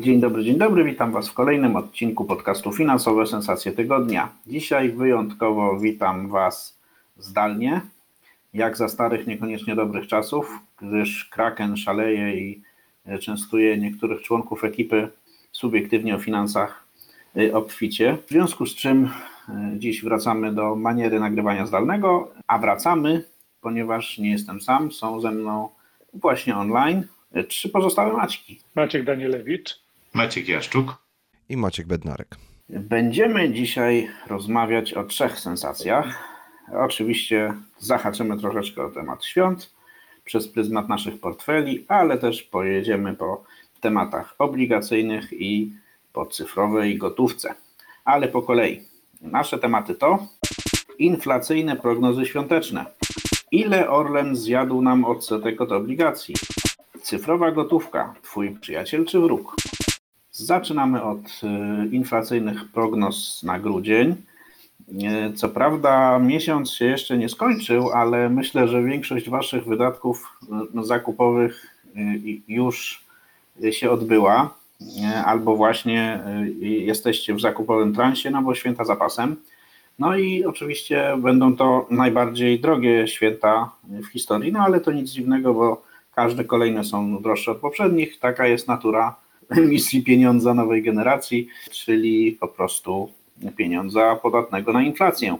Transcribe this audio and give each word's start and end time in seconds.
Dzień 0.00 0.20
dobry, 0.20 0.44
dzień 0.44 0.58
dobry. 0.58 0.84
Witam 0.84 1.12
Was 1.12 1.28
w 1.28 1.32
kolejnym 1.32 1.76
odcinku 1.76 2.24
podcastu 2.24 2.72
Finansowe 2.72 3.26
Sensacje 3.26 3.72
Tygodnia. 3.72 4.32
Dzisiaj 4.46 4.92
wyjątkowo 4.92 5.78
witam 5.78 6.28
Was 6.28 6.78
zdalnie, 7.18 7.80
jak 8.54 8.76
za 8.76 8.88
starych, 8.88 9.26
niekoniecznie 9.26 9.74
dobrych 9.74 10.06
czasów, 10.06 10.58
gdyż 10.82 11.24
Kraken 11.24 11.76
szaleje 11.76 12.36
i 12.36 12.62
częstuje 13.20 13.78
niektórych 13.78 14.22
członków 14.22 14.64
ekipy 14.64 15.08
subiektywnie 15.52 16.14
o 16.14 16.18
finansach 16.18 16.84
y, 17.36 17.54
obficie. 17.54 18.16
W 18.26 18.30
związku 18.30 18.66
z 18.66 18.74
czym 18.74 19.04
y, 19.04 19.10
dziś 19.78 20.04
wracamy 20.04 20.52
do 20.52 20.76
maniery 20.76 21.20
nagrywania 21.20 21.66
zdalnego, 21.66 22.32
a 22.46 22.58
wracamy, 22.58 23.24
ponieważ 23.60 24.18
nie 24.18 24.30
jestem 24.30 24.60
sam, 24.60 24.92
są 24.92 25.20
ze 25.20 25.30
mną 25.30 25.68
właśnie 26.14 26.56
online 26.56 27.06
trzy 27.48 27.68
pozostałe 27.68 28.12
Maćki. 28.12 28.60
Maciek 28.74 29.04
Danielewicz. 29.04 29.79
Maciek 30.14 30.48
Jaszczuk. 30.48 30.96
i 31.48 31.56
Maciek 31.56 31.86
Bednarek. 31.86 32.36
Będziemy 32.68 33.52
dzisiaj 33.52 34.08
rozmawiać 34.26 34.94
o 34.94 35.04
trzech 35.04 35.40
sensacjach. 35.40 36.18
Oczywiście 36.72 37.54
zahaczymy 37.78 38.38
troszeczkę 38.38 38.84
o 38.84 38.90
temat 38.90 39.24
świąt 39.24 39.70
przez 40.24 40.48
pryzmat 40.48 40.88
naszych 40.88 41.20
portfeli, 41.20 41.84
ale 41.88 42.18
też 42.18 42.42
pojedziemy 42.42 43.14
po 43.14 43.44
tematach 43.80 44.34
obligacyjnych 44.38 45.32
i 45.32 45.72
po 46.12 46.26
cyfrowej 46.26 46.98
gotówce. 46.98 47.54
Ale 48.04 48.28
po 48.28 48.42
kolei. 48.42 48.82
Nasze 49.20 49.58
tematy 49.58 49.94
to 49.94 50.26
inflacyjne 50.98 51.76
prognozy 51.76 52.26
świąteczne. 52.26 52.86
Ile 53.52 53.90
Orlen 53.90 54.36
zjadł 54.36 54.82
nam 54.82 55.04
odsetek 55.04 55.60
od 55.60 55.72
obligacji? 55.72 56.34
Cyfrowa 57.02 57.50
gotówka, 57.50 58.14
twój 58.22 58.50
przyjaciel 58.50 59.04
czy 59.04 59.20
wróg? 59.20 59.56
Zaczynamy 60.44 61.02
od 61.02 61.18
y, 61.18 61.94
inflacyjnych 61.94 62.64
prognoz 62.72 63.42
na 63.42 63.58
grudzień. 63.58 64.14
Y, 64.88 65.32
Co 65.32 65.48
prawda, 65.48 66.18
miesiąc 66.18 66.70
się 66.72 66.84
jeszcze 66.84 67.18
nie 67.18 67.28
skończył, 67.28 67.90
ale 67.90 68.28
myślę, 68.28 68.68
że 68.68 68.82
większość 68.82 69.30
Waszych 69.30 69.64
wydatków 69.64 70.38
y, 70.80 70.84
zakupowych 70.84 71.66
y, 71.96 72.40
już 72.48 73.04
się 73.70 73.90
odbyła, 73.90 74.54
albo 75.24 75.56
właśnie 75.56 76.20
jesteście 76.60 77.34
w 77.34 77.40
zakupowym 77.40 77.94
transie, 77.94 78.30
no 78.30 78.42
bo 78.42 78.54
święta 78.54 78.84
zapasem. 78.84 79.36
No 79.98 80.16
i 80.16 80.44
oczywiście 80.44 81.16
będą 81.18 81.56
to 81.56 81.86
najbardziej 81.90 82.60
drogie 82.60 83.08
święta 83.08 83.70
w 83.84 84.06
historii, 84.06 84.52
no 84.52 84.60
ale 84.60 84.80
to 84.80 84.92
nic 84.92 85.10
dziwnego, 85.10 85.54
bo 85.54 85.82
każde 86.14 86.44
kolejne 86.44 86.84
są 86.84 87.22
droższe 87.22 87.50
od 87.50 87.58
poprzednich. 87.58 88.18
Taka 88.18 88.46
jest 88.46 88.68
natura 88.68 89.16
emisji 89.58 90.02
pieniądza 90.02 90.54
nowej 90.54 90.82
generacji, 90.82 91.48
czyli 91.70 92.32
po 92.40 92.48
prostu 92.48 93.10
pieniądza 93.56 94.16
podatnego 94.16 94.72
na 94.72 94.82
inflację. 94.82 95.36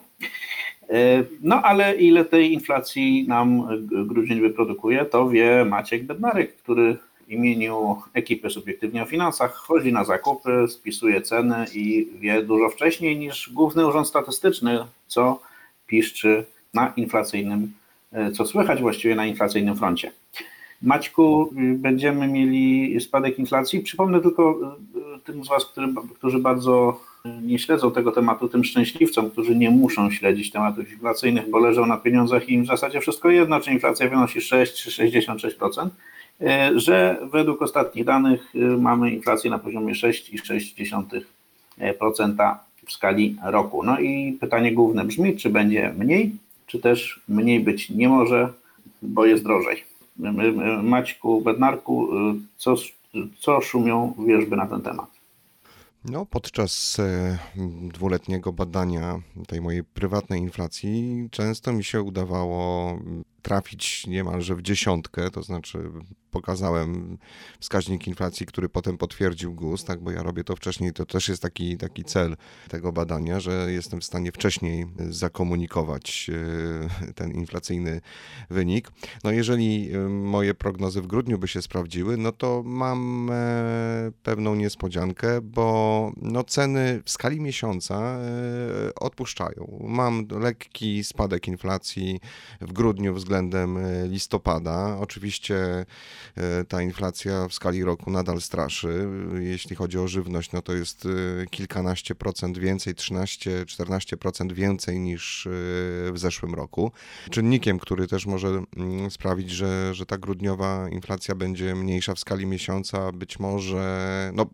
E, 0.90 1.24
No 1.40 1.62
ale 1.62 1.94
ile 1.94 2.24
tej 2.24 2.52
inflacji 2.52 3.24
nam 3.28 3.66
grudzień 4.06 4.40
wyprodukuje, 4.40 5.04
to 5.04 5.28
wie 5.28 5.64
Maciek 5.64 6.04
Bednarek, 6.04 6.56
który 6.56 6.96
w 7.26 7.32
imieniu 7.32 8.02
ekipy 8.14 8.50
Subiektywnie 8.50 9.02
o 9.02 9.06
Finansach 9.06 9.54
chodzi 9.54 9.92
na 9.92 10.04
zakupy, 10.04 10.66
spisuje 10.68 11.22
ceny 11.22 11.66
i 11.74 12.08
wie 12.18 12.42
dużo 12.42 12.68
wcześniej 12.68 13.16
niż 13.16 13.50
Główny 13.52 13.86
Urząd 13.86 14.08
Statystyczny, 14.08 14.78
co 15.06 15.40
piszczy 15.86 16.44
na 16.74 16.92
inflacyjnym, 16.96 17.72
e, 18.12 18.32
co 18.32 18.46
słychać 18.46 18.80
właściwie 18.80 19.14
na 19.14 19.26
inflacyjnym 19.26 19.76
froncie. 19.76 20.12
Maćku, 20.82 21.50
y, 21.74 21.78
będziemy 21.78 22.28
mieli 22.28 23.00
spadek 23.00 23.38
inflacji. 23.38 23.80
Przypomnę 23.80 24.20
tylko 24.20 24.60
y, 25.16 25.20
tym 25.24 25.44
z 25.44 25.48
Was, 25.48 25.72
którzy 26.14 26.38
bardzo 26.38 27.00
y, 27.26 27.28
nie 27.42 27.58
śledzą 27.58 27.90
tego 27.90 28.12
tematu, 28.12 28.48
tym 28.48 28.64
szczęśliwcom, 28.64 29.30
którzy 29.30 29.56
nie 29.56 29.70
muszą 29.70 30.10
śledzić 30.10 30.50
tematów 30.50 30.92
inflacyjnych, 30.92 31.50
bo 31.50 31.58
leżą 31.58 31.86
na 31.86 31.96
pieniądzach 31.96 32.48
i 32.48 32.52
im 32.52 32.64
w 32.64 32.66
zasadzie 32.66 33.00
wszystko 33.00 33.30
jedno, 33.30 33.60
czy 33.60 33.72
inflacja 33.72 34.08
wynosi 34.08 34.40
6 34.40 34.82
czy 34.82 34.90
66%, 34.90 35.88
y, 36.40 36.80
że 36.80 37.18
według 37.32 37.62
ostatnich 37.62 38.04
danych 38.04 38.54
y, 38.54 38.58
mamy 38.58 39.10
inflację 39.10 39.50
na 39.50 39.58
poziomie 39.58 39.94
6,6% 39.94 42.54
w 42.86 42.92
skali 42.92 43.36
roku. 43.44 43.82
No 43.82 44.00
i 44.00 44.38
pytanie 44.40 44.72
główne 44.72 45.04
brzmi, 45.04 45.36
czy 45.36 45.50
będzie 45.50 45.94
mniej, 45.98 46.32
czy 46.66 46.78
też 46.78 47.20
mniej 47.28 47.60
być 47.60 47.90
nie 47.90 48.08
może, 48.08 48.52
bo 49.02 49.26
jest 49.26 49.44
drożej. 49.44 49.89
Maćku, 50.82 51.40
Bednarku, 51.40 52.08
co, 52.56 52.74
co 53.38 53.60
szumią 53.60 54.14
wierzby 54.26 54.56
na 54.56 54.66
ten 54.66 54.80
temat? 54.80 55.20
No, 56.04 56.26
podczas 56.26 56.98
e, 56.98 57.38
dwuletniego 57.92 58.52
badania 58.52 59.20
tej 59.48 59.60
mojej 59.60 59.84
prywatnej 59.84 60.40
inflacji 60.40 61.28
często 61.30 61.72
mi 61.72 61.84
się 61.84 62.02
udawało 62.02 62.98
trafić 63.42 64.06
niemalże 64.06 64.54
w 64.54 64.62
dziesiątkę, 64.62 65.30
to 65.30 65.42
znaczy 65.42 65.78
pokazałem 66.30 67.18
wskaźnik 67.60 68.06
inflacji, 68.06 68.46
który 68.46 68.68
potem 68.68 68.98
potwierdził 68.98 69.54
GUS, 69.54 69.84
tak, 69.84 70.00
bo 70.00 70.10
ja 70.10 70.22
robię 70.22 70.44
to 70.44 70.56
wcześniej, 70.56 70.92
to 70.92 71.06
też 71.06 71.28
jest 71.28 71.42
taki, 71.42 71.76
taki 71.76 72.04
cel 72.04 72.36
tego 72.68 72.92
badania, 72.92 73.40
że 73.40 73.72
jestem 73.72 74.00
w 74.00 74.04
stanie 74.04 74.32
wcześniej 74.32 74.86
zakomunikować 75.10 76.30
e, 77.08 77.12
ten 77.12 77.32
inflacyjny 77.32 78.00
wynik. 78.50 78.90
No 79.24 79.30
jeżeli 79.32 79.92
e, 79.92 79.98
moje 80.08 80.54
prognozy 80.54 81.02
w 81.02 81.06
grudniu 81.06 81.38
by 81.38 81.48
się 81.48 81.62
sprawdziły, 81.62 82.16
no 82.16 82.32
to 82.32 82.62
mam 82.64 83.30
e, 83.32 84.12
pewną 84.22 84.54
niespodziankę, 84.54 85.40
bo 85.40 86.12
no 86.16 86.44
ceny 86.44 87.02
w 87.04 87.10
skali 87.10 87.40
miesiąca 87.40 88.18
odpuszczają. 89.00 89.78
Mam 89.84 90.26
lekki 90.30 91.04
spadek 91.04 91.48
inflacji 91.48 92.20
w 92.60 92.72
grudniu 92.72 93.14
względem 93.14 93.78
listopada. 94.08 94.96
Oczywiście 95.00 95.86
ta 96.68 96.82
inflacja 96.82 97.48
w 97.48 97.54
skali 97.54 97.84
roku 97.84 98.10
nadal 98.10 98.40
straszy. 98.40 99.08
Jeśli 99.38 99.76
chodzi 99.76 99.98
o 99.98 100.08
żywność, 100.08 100.52
no 100.52 100.62
to 100.62 100.72
jest 100.72 101.06
e, 101.06 101.46
kilkanaście 101.46 102.14
procent 102.14 102.58
więcej, 102.58 102.94
13-14% 102.94 104.52
więcej 104.52 105.00
niż 105.00 105.46
e, 105.46 105.50
w 106.12 106.14
zeszłym 106.16 106.54
roku. 106.54 106.92
Czynnikiem, 107.30 107.78
który 107.78 108.06
też 108.06 108.26
może 108.26 108.62
mm, 108.76 109.10
sprawić, 109.10 109.50
że, 109.50 109.94
że 109.94 110.06
ta 110.06 110.18
grudniowa 110.18 110.88
inflacja 110.88 111.34
będzie 111.34 111.74
mniejsza 111.74 112.14
w 112.14 112.18
skali 112.18 112.46
miesiąca, 112.46 113.12
być 113.12 113.38
może, 113.38 114.30
no, 114.34 114.46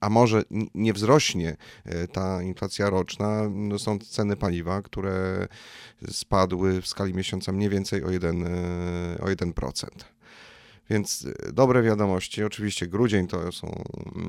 a 0.00 0.10
może 0.10 0.42
nie 0.74 0.92
wzrośnie 0.92 1.56
e, 1.84 2.08
ta 2.08 2.42
inflacja 2.42 2.90
roczna, 2.90 3.48
no 3.50 3.78
są 3.78 3.98
ceny 3.98 4.36
paliwa, 4.36 4.82
które 4.82 5.46
spadły 6.10 6.82
w 6.82 6.86
skali 6.86 7.14
miesiąca 7.14 7.52
mniej 7.52 7.68
więcej 7.68 8.04
o 8.04 8.10
1, 8.10 8.46
e, 8.46 8.48
o 9.20 9.26
1%. 9.26 9.86
Więc 10.90 11.26
e, 11.48 11.52
dobre 11.52 11.82
wiadomości. 11.82 12.44
Oczywiście 12.44 12.86
grudzień 12.86 13.26
to 13.26 13.52
są 13.52 13.82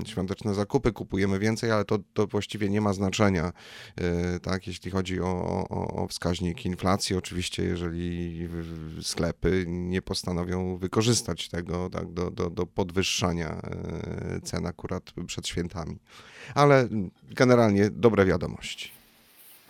świąteczne 0.06 0.54
zakupy, 0.54 0.92
kupujemy 0.92 1.40
więcej, 1.40 1.72
ale 1.72 1.86
to, 1.86 2.00
to 2.14 2.28
właściwie 2.28 2.70
nie 2.70 2.82
ma 2.82 2.94
znaczenia, 2.94 3.54
e, 3.96 4.40
tak, 4.40 4.68
jeśli 4.68 4.92
chodzi 4.92 5.22
o, 5.22 5.66
o, 5.70 6.04
o 6.04 6.08
wskaźnik 6.08 6.66
inflacji. 6.66 7.16
Oczywiście, 7.16 7.64
jeżeli 7.64 8.50
sklepy 9.02 9.66
nie 9.68 10.02
postanowią 10.02 10.78
wykorzystać 10.78 11.50
tego 11.50 11.90
tak, 11.90 12.14
do, 12.14 12.32
do, 12.32 12.50
do 12.50 12.66
podwyższania 12.66 13.50
e, 13.50 14.40
cen 14.44 14.66
akurat 14.66 15.12
przed 15.28 15.48
świętami. 15.48 16.00
Ale 16.56 16.80
mm, 16.80 17.12
generalnie 17.32 17.90
dobre 17.90 18.26
wiadomości. 18.26 19.01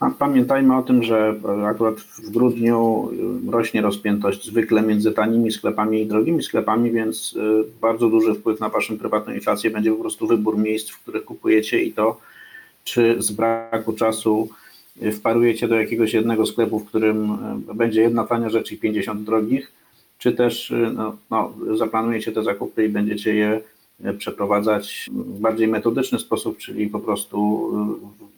A 0.02 0.10
pamiętajmy 0.10 0.76
o 0.76 0.82
tym, 0.82 1.02
że 1.02 1.34
akurat 1.66 2.00
w 2.00 2.30
grudniu 2.30 3.10
y, 3.48 3.50
rośnie 3.50 3.80
rozpiętość 3.80 4.46
zwykle 4.46 4.82
między 4.82 5.12
tanimi 5.12 5.52
sklepami 5.52 6.02
i 6.02 6.06
drogimi 6.06 6.42
sklepami, 6.42 6.90
więc 6.90 7.36
y, 7.36 7.64
bardzo 7.80 8.08
duży 8.08 8.34
wpływ 8.34 8.60
na 8.60 8.68
Waszą 8.68 8.98
prywatną 8.98 9.34
inflację 9.34 9.70
będzie 9.70 9.92
po 9.92 10.00
prostu 10.00 10.26
wybór 10.26 10.58
miejsc, 10.58 10.90
w 10.90 11.02
których 11.02 11.24
kupujecie 11.24 11.82
i 11.82 11.92
to, 11.92 12.20
czy 12.84 13.22
z 13.22 13.30
braku 13.30 13.92
czasu 13.92 14.48
wparujecie 15.12 15.68
do 15.68 15.74
jakiegoś 15.74 16.14
jednego 16.14 16.46
sklepu, 16.46 16.78
w 16.78 16.84
którym 16.84 17.38
będzie 17.74 18.02
jedna 18.02 18.26
tania 18.26 18.50
rzecz 18.50 18.72
i 18.72 18.78
50 18.78 19.24
drogich, 19.24 19.72
czy 20.18 20.32
też 20.32 20.72
no, 20.94 21.16
no, 21.30 21.52
zaplanujecie 21.76 22.32
te 22.32 22.42
zakupy 22.42 22.84
i 22.84 22.88
będziecie 22.88 23.34
je 23.34 23.60
przeprowadzać 24.18 25.10
w 25.12 25.40
bardziej 25.40 25.68
metodyczny 25.68 26.18
sposób, 26.18 26.58
czyli 26.58 26.86
po 26.86 27.00
prostu 27.00 27.68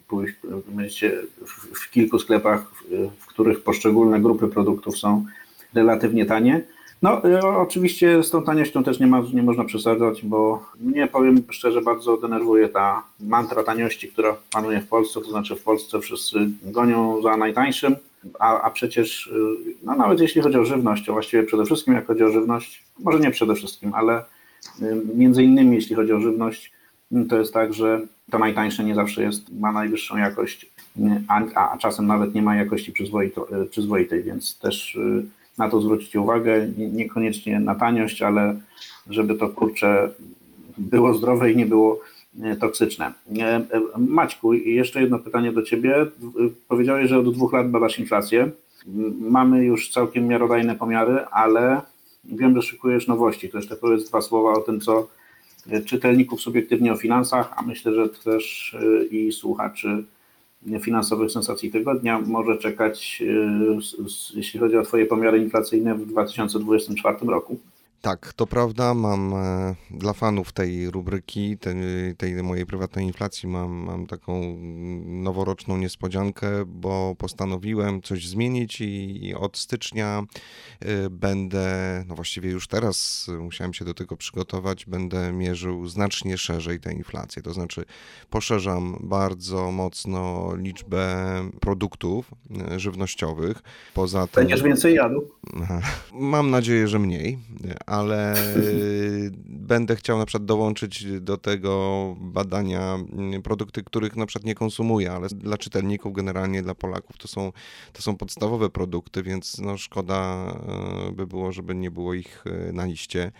pójść, 0.07 0.35
będziecie 0.67 1.21
w, 1.73 1.91
kilku 1.91 2.19
sklepach, 2.19 2.71
w, 3.19 3.25
których 3.25 3.63
poszczególne 3.63 4.19
grupy 4.19 4.47
produktów 4.47 4.97
są 4.97 5.25
relatywnie 5.73 6.25
tanie. 6.25 6.61
No, 7.01 7.27
y, 7.27 7.47
oczywiście 7.47 8.23
z 8.23 8.29
tą 8.29 8.43
taniością 8.43 8.83
też 8.83 8.99
nie, 8.99 9.07
ma, 9.07 9.21
nie 9.33 9.43
można 9.43 9.63
przesadzać, 9.63 10.21
bo 10.23 10.65
mnie, 10.79 11.07
powiem 11.07 11.43
szczerze, 11.49 11.81
bardzo 11.81 12.17
denerwuje 12.17 12.69
ta 12.69 13.03
mantra 13.19 13.63
taniości, 13.63 14.07
która 14.07 14.37
panuje 14.53 14.81
w 14.81 14.87
Polsce, 14.87 15.21
to 15.21 15.29
znaczy 15.29 15.55
w 15.55 15.63
Polsce 15.63 15.99
wszyscy 15.99 16.49
gonią 16.63 17.21
za 17.21 17.37
najtańszym, 17.37 17.95
a, 18.39 18.61
a 18.61 18.69
przecież, 18.69 19.27
y, 19.27 19.31
no 19.83 19.95
nawet 19.95 20.19
jeśli 20.19 20.41
chodzi 20.41 20.57
o 20.57 20.65
żywność, 20.65 21.09
a 21.09 21.13
właściwie 21.13 21.43
przede 21.43 21.65
wszystkim 21.65 21.93
jak 21.93 22.07
chodzi 22.07 22.23
o 22.23 22.31
żywność, 22.31 22.83
może 22.99 23.19
nie 23.19 23.31
przede 23.31 23.55
wszystkim, 23.55 23.93
ale 23.93 24.23
y, 24.81 25.01
między 25.15 25.43
innymi 25.43 25.75
jeśli 25.75 25.95
chodzi 25.95 26.13
o 26.13 26.19
żywność, 26.19 26.71
to 27.29 27.39
jest 27.39 27.53
tak, 27.53 27.73
że 27.73 28.01
to 28.31 28.39
najtańsze 28.39 28.83
nie 28.83 28.95
zawsze 28.95 29.23
jest, 29.23 29.59
ma 29.59 29.71
najwyższą 29.71 30.17
jakość, 30.17 30.65
a, 31.27 31.71
a 31.73 31.77
czasem 31.77 32.07
nawet 32.07 32.35
nie 32.35 32.41
ma 32.41 32.55
jakości 32.55 32.91
y, 32.91 33.65
przyzwoitej, 33.69 34.23
więc 34.23 34.59
też 34.59 34.95
y, 34.95 35.25
na 35.57 35.69
to 35.69 35.81
zwrócić 35.81 36.15
uwagę, 36.15 36.67
nie- 36.77 36.89
niekoniecznie 36.89 37.59
na 37.59 37.75
taniość, 37.75 38.21
ale 38.21 38.55
żeby 39.09 39.35
to 39.35 39.49
kurcze 39.49 40.11
było 40.77 41.13
zdrowe 41.13 41.51
i 41.51 41.57
nie 41.57 41.65
było 41.65 41.99
e, 42.43 42.55
toksyczne. 42.55 43.13
E, 43.39 43.43
e, 43.43 43.65
Maćku, 43.97 44.53
jeszcze 44.53 45.01
jedno 45.01 45.19
pytanie 45.19 45.51
do 45.51 45.63
Ciebie. 45.63 46.05
Powiedziałeś, 46.67 47.09
że 47.09 47.19
od 47.19 47.33
dwóch 47.33 47.53
lat 47.53 47.69
badasz 47.71 47.99
inflację. 47.99 48.51
Mamy 49.19 49.65
już 49.65 49.89
całkiem 49.91 50.27
miarodajne 50.27 50.75
pomiary, 50.75 51.25
ale 51.31 51.81
wiem, 52.23 52.55
że 52.55 52.61
szykujesz 52.61 53.07
nowości. 53.07 53.49
To 53.49 53.57
jeszcze 53.57 53.75
powiedz 53.75 54.09
dwa 54.09 54.21
słowa 54.21 54.53
o 54.53 54.61
tym, 54.61 54.79
co 54.79 54.99
e, 54.99 55.05
czytelników 55.85 56.41
subiektywnie 56.41 56.93
o 56.93 56.97
finansach, 56.97 57.53
a 57.57 57.61
myślę, 57.61 57.93
że 57.95 58.09
też 58.09 58.75
e, 59.01 59.05
i 59.05 59.31
słuchaczy 59.31 60.03
finansowych 60.81 61.31
sensacji 61.31 61.71
tygodnia 61.71 62.19
może 62.19 62.57
czekać, 62.57 63.23
s- 63.77 64.31
jeśli 64.35 64.59
chodzi 64.59 64.77
o 64.77 64.83
Twoje 64.83 65.05
pomiary 65.05 65.37
inflacyjne 65.39 65.95
w 65.95 66.05
2024 66.05 67.17
roku. 67.27 67.57
Tak, 68.05 68.33
to 68.33 68.47
prawda. 68.47 68.93
Mam 68.93 69.33
e, 69.33 69.75
dla 69.91 70.13
fanów 70.13 70.51
tej 70.51 70.91
rubryki, 70.91 71.57
tej, 71.57 71.75
tej 72.17 72.43
mojej 72.43 72.65
prywatnej 72.65 73.05
inflacji, 73.05 73.49
mam, 73.49 73.71
mam 73.71 74.07
taką 74.07 74.57
noworoczną 75.05 75.77
niespodziankę, 75.77 76.47
bo 76.65 77.15
postanowiłem 77.17 78.01
coś 78.01 78.27
zmienić 78.27 78.81
i, 78.81 79.25
i 79.25 79.35
od 79.35 79.57
stycznia 79.57 80.23
e, 80.79 81.09
będę, 81.09 81.67
no 82.07 82.15
właściwie 82.15 82.49
już 82.49 82.67
teraz 82.67 83.27
musiałem 83.39 83.73
się 83.73 83.85
do 83.85 83.93
tego 83.93 84.17
przygotować, 84.17 84.85
będę 84.85 85.31
mierzył 85.33 85.87
znacznie 85.87 86.37
szerzej 86.37 86.79
tę 86.79 86.93
inflację. 86.93 87.41
To 87.41 87.53
znaczy 87.53 87.85
poszerzam 88.29 88.97
bardzo 89.03 89.71
mocno 89.71 90.51
liczbę 90.55 91.05
produktów 91.59 92.31
e, 92.71 92.79
żywnościowych. 92.79 93.63
Poza 93.93 94.27
tym. 94.27 94.43
Będziesz 94.43 94.63
więcej 94.63 94.95
jadł? 94.95 95.31
Mam 96.13 96.49
nadzieję, 96.51 96.87
że 96.87 96.99
mniej, 96.99 97.39
ale 97.95 98.35
y, 98.57 99.31
będę 99.45 99.95
chciał 99.95 100.17
na 100.17 100.25
przykład 100.25 100.45
dołączyć 100.45 101.05
do 101.21 101.37
tego 101.37 102.15
badania 102.19 102.97
y, 103.37 103.41
produkty, 103.41 103.83
których 103.83 104.15
na 104.15 104.25
przykład 104.25 104.45
nie 104.45 104.55
konsumuję, 104.55 105.11
ale 105.11 105.27
dla 105.27 105.57
czytelników, 105.57 106.13
generalnie 106.13 106.61
dla 106.63 106.75
Polaków 106.75 107.17
to 107.17 107.27
są, 107.27 107.51
to 107.93 108.01
są 108.01 108.17
podstawowe 108.17 108.69
produkty, 108.69 109.23
więc 109.23 109.59
no 109.59 109.77
szkoda 109.77 110.45
y, 111.09 111.11
by 111.11 111.27
było, 111.27 111.51
żeby 111.51 111.75
nie 111.75 111.91
było 111.91 112.13
ich 112.13 112.43
y, 112.69 112.73
na 112.73 112.85
liście. 112.85 113.31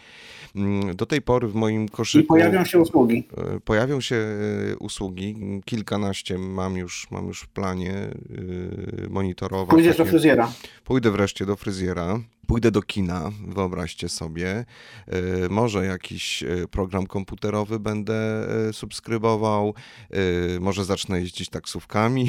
Mm, 0.55 0.95
Do 0.95 1.05
tej 1.05 1.21
pory 1.21 1.47
w 1.47 1.55
moim 1.55 1.85
I 1.85 1.89
koszyku 1.89 2.27
pojawią 2.27 2.65
się 2.65 2.79
usługi. 2.79 3.27
pojawią 3.65 4.01
się 4.01 4.25
usługi, 4.79 5.35
kilkanaście 5.65 6.37
mam 6.37 6.77
już, 6.77 7.07
mam 7.11 7.27
już 7.27 7.41
w 7.41 7.47
planie 7.47 7.93
monitorować. 9.09 9.69
Pójdziesz 9.69 9.97
do 9.97 10.05
fryzjera. 10.05 10.51
Pójdę 10.83 11.11
wreszcie 11.11 11.45
do 11.45 11.55
fryzjera, 11.55 12.19
pójdę 12.47 12.71
do 12.71 12.81
kina, 12.81 13.31
wyobraźcie 13.47 14.09
sobie. 14.09 14.65
Y, 15.45 15.49
Może 15.49 15.85
jakiś 15.85 16.43
y, 16.43 16.67
program 16.71 17.07
komputerowy 17.07 17.79
będę 17.79 18.47
y, 18.69 18.73
subskrybował, 18.73 19.73
może 20.59 20.85
zacznę 20.85 21.19
jeździć 21.19 21.49
taksówkami. 21.49 22.27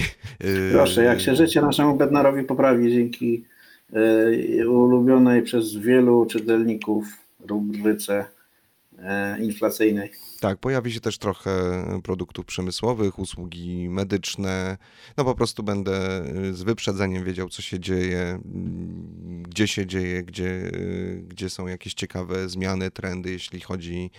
Proszę, 0.72 1.04
jak 1.04 1.20
się 1.20 1.36
życie 1.36 1.60
naszemu 1.62 1.96
Bednarowi 1.96 2.44
poprawi 2.44 2.92
dzięki 2.92 3.44
e, 3.92 4.68
ulubionej 4.68 5.42
przez 5.42 5.76
wielu 5.76 6.26
czytelników 6.26 7.06
rubryce 7.48 8.14
e, 8.18 8.35
inflacyjnej. 9.40 10.10
Tak, 10.40 10.58
pojawi 10.58 10.92
się 10.92 11.00
też 11.00 11.18
trochę 11.18 11.50
produktów 12.02 12.46
przemysłowych, 12.46 13.18
usługi 13.18 13.88
medyczne. 13.88 14.78
No 15.16 15.24
po 15.24 15.34
prostu 15.34 15.62
będę 15.62 16.24
y, 16.50 16.54
z 16.54 16.62
wyprzedzeniem 16.62 17.24
wiedział, 17.24 17.48
co 17.48 17.62
się 17.62 17.80
dzieje, 17.80 18.20
mm, 18.20 19.42
gdzie 19.42 19.68
się 19.68 19.86
dzieje, 19.86 20.22
gdzie, 20.22 20.46
y, 20.46 21.24
gdzie 21.28 21.50
są 21.50 21.66
jakieś 21.66 21.94
ciekawe 21.94 22.48
zmiany, 22.48 22.90
trendy, 22.90 23.30
jeśli 23.30 23.60
chodzi 23.60 24.10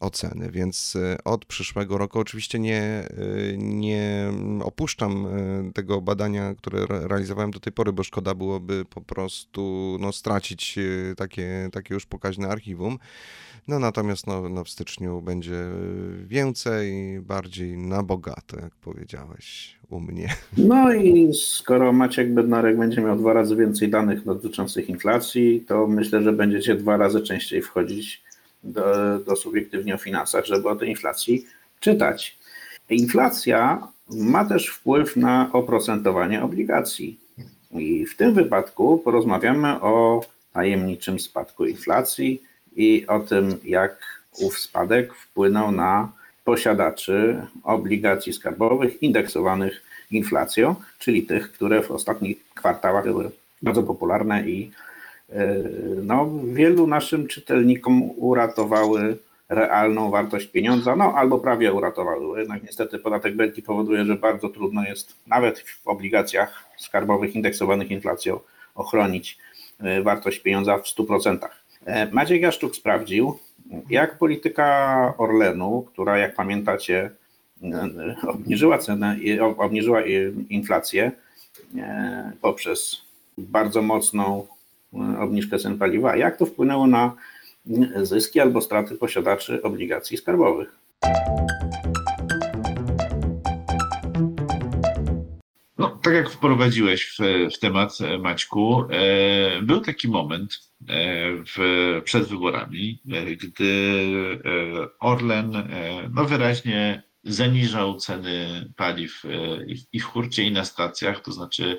o 0.00 0.10
ceny. 0.10 0.50
Więc 0.50 0.96
y, 0.96 1.16
od 1.24 1.44
przyszłego 1.44 1.98
roku 1.98 2.18
oczywiście 2.18 2.58
nie, 2.58 3.08
y, 3.18 3.56
nie 3.58 4.32
opuszczam 4.64 5.26
y, 5.68 5.72
tego 5.72 6.00
badania, 6.00 6.54
które 6.54 6.82
re- 6.82 7.08
realizowałem 7.08 7.50
do 7.50 7.60
tej 7.60 7.72
pory, 7.72 7.92
bo 7.92 8.04
szkoda 8.04 8.34
byłoby 8.34 8.84
po 8.84 9.00
prostu 9.00 9.96
no, 10.00 10.12
stracić 10.12 10.78
y, 10.78 11.14
takie, 11.16 11.68
takie 11.72 11.94
już 11.94 12.06
pokaźne 12.06 12.48
archiwum. 12.48 12.98
No 13.68 13.78
natomiast 13.78 14.26
no, 14.26 14.48
no 14.48 14.64
w 14.64 14.68
styczniu 14.68 15.22
będzie 15.22 15.54
y, 15.54 16.26
więcej, 16.26 17.18
bardziej 17.20 17.78
na 17.78 18.02
bogato, 18.02 18.60
jak 18.60 18.74
powiedziałeś 18.74 19.76
u 19.90 20.00
mnie. 20.00 20.28
No 20.58 20.92
i 20.92 21.30
skoro 21.34 21.92
Maciek 21.92 22.34
Bednarek 22.34 22.76
będzie 22.76 23.00
miał 23.00 23.16
dwa 23.16 23.32
razy 23.32 23.56
więcej 23.56 23.88
danych 23.88 24.24
dotyczących 24.24 24.88
inflacji, 24.88 25.64
to 25.66 25.86
myślę, 25.86 26.22
że 26.22 26.32
będziecie 26.32 26.74
dwa 26.74 26.96
razy 26.96 27.20
częściej 27.20 27.62
wchodzić 27.62 28.22
do, 28.64 29.18
do 29.26 29.36
subiektywnie 29.36 29.94
o 29.94 29.98
finansach, 29.98 30.44
żeby 30.44 30.68
o 30.68 30.76
tej 30.76 30.88
inflacji 30.88 31.46
czytać. 31.80 32.38
Inflacja 32.90 33.88
ma 34.10 34.44
też 34.44 34.68
wpływ 34.68 35.16
na 35.16 35.50
oprocentowanie 35.52 36.42
obligacji. 36.42 37.18
I 37.72 38.06
w 38.06 38.16
tym 38.16 38.34
wypadku 38.34 38.98
porozmawiamy 38.98 39.80
o 39.80 40.20
tajemniczym 40.52 41.18
spadku 41.18 41.66
inflacji 41.66 42.42
i 42.78 43.06
o 43.06 43.20
tym, 43.20 43.58
jak 43.64 43.96
ów 44.40 44.58
spadek 44.58 45.14
wpłynął 45.14 45.72
na 45.72 46.12
posiadaczy 46.44 47.42
obligacji 47.64 48.32
skarbowych 48.32 49.02
indeksowanych 49.02 49.82
inflacją, 50.10 50.74
czyli 50.98 51.22
tych, 51.22 51.52
które 51.52 51.82
w 51.82 51.90
ostatnich 51.90 52.38
kwartałach 52.54 53.04
były 53.04 53.30
bardzo 53.62 53.82
popularne 53.82 54.48
i 54.48 54.70
e, 55.30 55.54
no, 56.02 56.30
wielu 56.44 56.86
naszym 56.86 57.26
czytelnikom 57.26 58.10
uratowały 58.16 59.16
realną 59.48 60.10
wartość 60.10 60.46
pieniądza, 60.46 60.96
no 60.96 61.14
albo 61.14 61.38
prawie 61.38 61.72
uratowały. 61.72 62.38
Jednak 62.38 62.62
niestety 62.62 62.98
podatek 62.98 63.36
Belki 63.36 63.62
powoduje, 63.62 64.04
że 64.04 64.16
bardzo 64.16 64.48
trudno 64.48 64.84
jest 64.84 65.14
nawet 65.26 65.58
w 65.58 65.88
obligacjach 65.88 66.64
skarbowych 66.76 67.34
indeksowanych 67.34 67.90
inflacją 67.90 68.40
ochronić 68.74 69.38
e, 69.80 70.02
wartość 70.02 70.38
pieniądza 70.38 70.78
w 70.78 70.82
100%. 70.82 71.38
E, 71.88 72.08
Maciej 72.12 72.40
Jaszczuk 72.40 72.76
sprawdził, 72.76 73.38
jak 73.90 74.18
polityka 74.18 75.14
Orlenu, 75.18 75.86
która 75.92 76.18
jak 76.18 76.34
pamiętacie 76.34 77.10
e, 77.62 78.16
obniżyła 78.28 78.78
cenę, 78.78 79.16
obniżyła 79.58 80.02
inflację 80.48 81.12
e, 81.76 82.32
poprzez 82.40 83.02
bardzo 83.38 83.82
mocną 83.82 84.46
obniżkę 85.20 85.58
cen 85.58 85.78
paliwa, 85.78 86.16
jak 86.16 86.36
to 86.36 86.46
wpłynęło 86.46 86.86
na 86.86 87.14
zyski 88.02 88.40
albo 88.40 88.60
straty 88.60 88.94
posiadaczy 88.94 89.62
obligacji 89.62 90.16
skarbowych. 90.16 90.78
No, 95.78 95.98
tak 96.02 96.14
jak 96.14 96.30
wprowadziłeś 96.30 97.04
w, 97.04 97.18
w 97.54 97.58
temat, 97.58 97.98
e, 98.00 98.18
Maćku, 98.18 98.84
e, 98.90 99.62
był 99.62 99.80
taki 99.80 100.08
moment 100.08 100.52
e, 100.54 100.94
w, 101.56 101.58
przed 102.04 102.28
wyborami, 102.28 103.02
e, 103.12 103.36
gdy 103.36 103.64
e, 104.44 104.88
Orlen 105.00 105.56
e, 105.56 106.10
no, 106.14 106.24
wyraźnie 106.24 107.02
zaniżał 107.24 107.96
ceny 107.96 108.64
paliw 108.76 109.22
i 109.66 109.76
w- 109.76 109.86
i 109.92 110.00
w 110.00 110.04
hurcie, 110.04 110.42
i 110.42 110.52
na 110.52 110.64
stacjach, 110.64 111.20
to 111.20 111.32
znaczy 111.32 111.76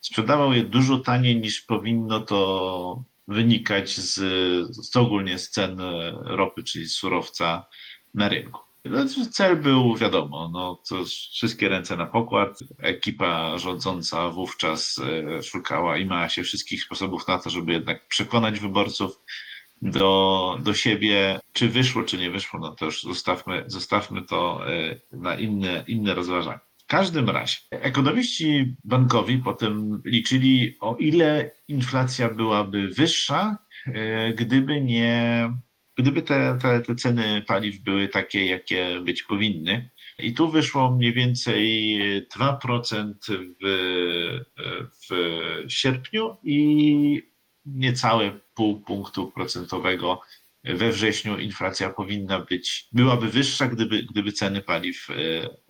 sprzedawał 0.00 0.52
je 0.52 0.64
dużo 0.64 0.98
taniej 0.98 1.36
niż 1.40 1.60
powinno 1.62 2.20
to 2.20 3.04
wynikać 3.28 3.96
z, 3.96 4.14
z 4.90 4.96
ogólnie 4.96 5.38
z 5.38 5.50
cen 5.50 5.78
ropy, 6.24 6.62
czyli 6.62 6.88
surowca 6.88 7.66
na 8.14 8.28
rynku. 8.28 8.60
No, 8.84 9.04
cel 9.30 9.56
był 9.56 9.96
wiadomo, 9.96 10.50
no 10.52 10.82
to 10.88 11.04
wszystkie 11.04 11.68
ręce 11.68 11.96
na 11.96 12.06
pokład. 12.06 12.58
Ekipa 12.78 13.58
rządząca 13.58 14.28
wówczas 14.28 15.00
e, 15.38 15.42
szukała 15.42 15.98
i 15.98 16.06
miała 16.06 16.28
się 16.28 16.42
wszystkich 16.42 16.82
sposobów 16.82 17.28
na 17.28 17.38
to, 17.38 17.50
żeby 17.50 17.72
jednak 17.72 18.08
przekonać 18.08 18.60
wyborców 18.60 19.20
do, 19.82 20.58
do 20.62 20.74
siebie. 20.74 21.40
Czy 21.52 21.68
wyszło, 21.68 22.02
czy 22.02 22.18
nie 22.18 22.30
wyszło, 22.30 22.60
no 22.60 22.74
to 22.74 22.84
już 22.84 23.02
zostawmy, 23.02 23.64
zostawmy 23.66 24.22
to 24.22 24.70
e, 24.72 25.00
na 25.12 25.34
inne, 25.34 25.84
inne 25.86 26.14
rozważania. 26.14 26.60
W 26.78 26.86
każdym 26.86 27.30
razie, 27.30 27.58
ekonomiści 27.70 28.76
bankowi 28.84 29.38
potem 29.38 30.02
liczyli, 30.04 30.76
o 30.80 30.96
ile 30.96 31.50
inflacja 31.68 32.34
byłaby 32.34 32.88
wyższa, 32.88 33.58
e, 33.86 34.32
gdyby 34.32 34.80
nie, 34.80 35.50
gdyby 36.02 36.22
te, 36.22 36.58
te, 36.62 36.80
te 36.80 36.94
ceny 36.94 37.42
paliw 37.46 37.78
były 37.78 38.08
takie, 38.08 38.46
jakie 38.46 39.00
być 39.00 39.22
powinny. 39.22 39.90
I 40.18 40.34
tu 40.34 40.50
wyszło 40.50 40.90
mniej 40.90 41.12
więcej 41.12 41.98
2% 42.36 43.14
w, 43.62 44.40
w 45.08 45.72
sierpniu 45.72 46.36
i 46.42 47.22
niecałe 47.66 48.40
pół 48.54 48.80
punktu 48.80 49.30
procentowego 49.30 50.20
we 50.64 50.92
wrześniu 50.92 51.38
inflacja 51.38 51.90
powinna 51.90 52.38
być, 52.38 52.88
byłaby 52.92 53.28
wyższa, 53.28 53.66
gdyby, 53.66 54.02
gdyby 54.02 54.32
ceny 54.32 54.62
paliw 54.62 55.08
e, 55.10 55.14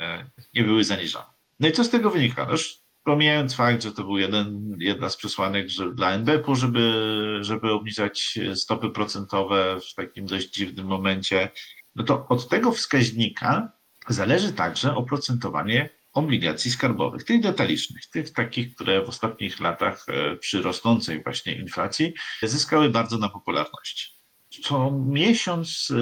e, 0.05 0.31
nie 0.55 0.65
były 0.65 0.85
zaniżane. 0.85 1.27
No 1.61 1.69
i 1.69 1.73
co 1.73 1.85
z 1.85 1.91
tego 1.91 2.11
wynika? 2.11 2.45
No 2.45 2.53
już 2.53 2.82
pomijając 3.05 3.55
fakt, 3.55 3.83
że 3.83 3.93
to 3.93 4.05
był 4.05 4.19
jeden, 4.19 4.77
jedna 4.79 5.09
z 5.09 5.17
przesłanek 5.17 5.69
że 5.69 5.95
dla 5.95 6.13
NBP-u, 6.13 6.55
żeby, 6.55 7.39
żeby 7.41 7.73
obniżać 7.73 8.39
stopy 8.55 8.91
procentowe 8.91 9.79
w 9.91 9.95
takim 9.95 10.27
dość 10.27 10.51
dziwnym 10.51 10.87
momencie, 10.87 11.51
no 11.95 12.05
to 12.05 12.27
od 12.29 12.49
tego 12.49 12.73
wskaźnika 12.73 13.73
zależy 14.09 14.53
także 14.53 14.95
oprocentowanie 14.95 15.89
obligacji 16.13 16.71
skarbowych, 16.71 17.25
tych 17.25 17.41
detalicznych, 17.41 18.07
tych 18.07 18.33
takich, 18.33 18.75
które 18.75 19.05
w 19.05 19.09
ostatnich 19.09 19.61
latach 19.61 20.07
e, 20.09 20.37
przy 20.37 20.63
rosnącej 20.63 21.23
właśnie 21.23 21.55
inflacji 21.55 22.15
zyskały 22.43 22.91
bardzo 22.91 23.19
na 23.19 23.29
popularności. 23.29 24.22
Co 24.61 24.91
miesiąc 24.91 25.91
e, 25.91 25.95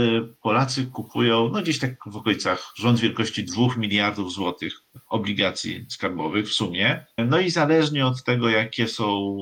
Polacy 0.42 0.87
kupują, 0.87 1.49
no 1.49 1.62
gdzieś 1.62 1.78
tak 1.78 1.97
w 2.07 2.16
okolicach 2.16 2.73
rząd 2.76 3.00
wielkości 3.00 3.45
2 3.45 3.76
miliardów 3.76 4.33
złotych 4.33 4.73
obligacji 5.09 5.87
skarbowych 5.88 6.49
w 6.49 6.52
sumie. 6.52 7.07
No 7.19 7.40
i 7.40 7.50
zależnie 7.50 8.07
od 8.07 8.25
tego, 8.25 8.49
jakie 8.49 8.88
są 8.88 9.37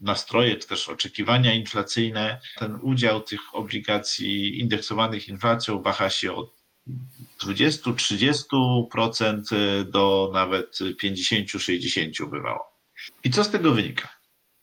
nastroje 0.00 0.56
czy 0.56 0.68
też 0.68 0.88
oczekiwania 0.88 1.54
inflacyjne, 1.54 2.40
ten 2.58 2.78
udział 2.82 3.20
tych 3.20 3.40
obligacji 3.52 4.60
indeksowanych 4.60 5.28
inflacją 5.28 5.82
waha 5.82 6.10
się 6.10 6.32
od 6.32 6.64
20-30% 7.40 9.84
do 9.84 10.30
nawet 10.32 10.78
50-60% 11.04 12.30
bywało. 12.30 12.74
I 13.24 13.30
co 13.30 13.44
z 13.44 13.50
tego 13.50 13.72
wynika? 13.72 14.13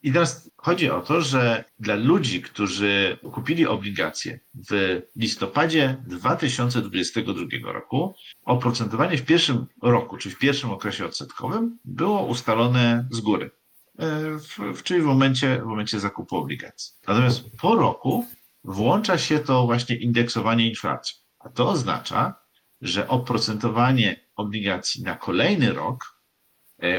I 0.04 0.14
teraz 0.14 0.52
chodzi 0.58 0.90
o 0.90 1.02
to, 1.02 1.22
że 1.22 1.64
dla 1.80 1.96
ludzi, 1.96 2.42
którzy 2.42 3.18
kupili 3.32 3.68
obligacje 3.68 4.40
w 4.70 5.02
listopadzie 5.16 6.04
2022 6.08 7.72
roku, 7.72 8.16
oprocentowanie 8.44 9.18
w 9.18 9.26
pierwszym 9.26 9.66
roku, 9.82 10.18
czyli 10.18 10.36
w 10.36 10.40
pierwszym 10.40 10.72
okresie 10.72 11.06
odsetkowym, 11.06 11.80
było 11.86 12.26
ustalone 12.26 13.08
z 13.12 13.20
góry, 13.20 13.52
w, 14.40 14.78
w, 14.78 14.84
czyli 14.84 15.02
w 15.02 15.06
momencie, 15.06 15.62
w 15.62 15.66
momencie 15.66 16.00
zakupu 16.00 16.38
obligacji. 16.38 16.94
Natomiast 17.08 17.44
po 17.62 17.76
roku 17.76 18.26
włącza 18.64 19.18
się 19.18 19.40
to 19.40 19.66
właśnie 19.66 19.96
indeksowanie 19.96 20.70
inflacji. 20.70 21.16
A 21.40 21.50
to 21.50 21.70
oznacza, 21.70 22.36
że 22.82 23.08
oprocentowanie 23.08 24.28
obligacji 24.36 25.04
na 25.04 25.16
kolejny 25.16 25.74
rok 25.74 26.21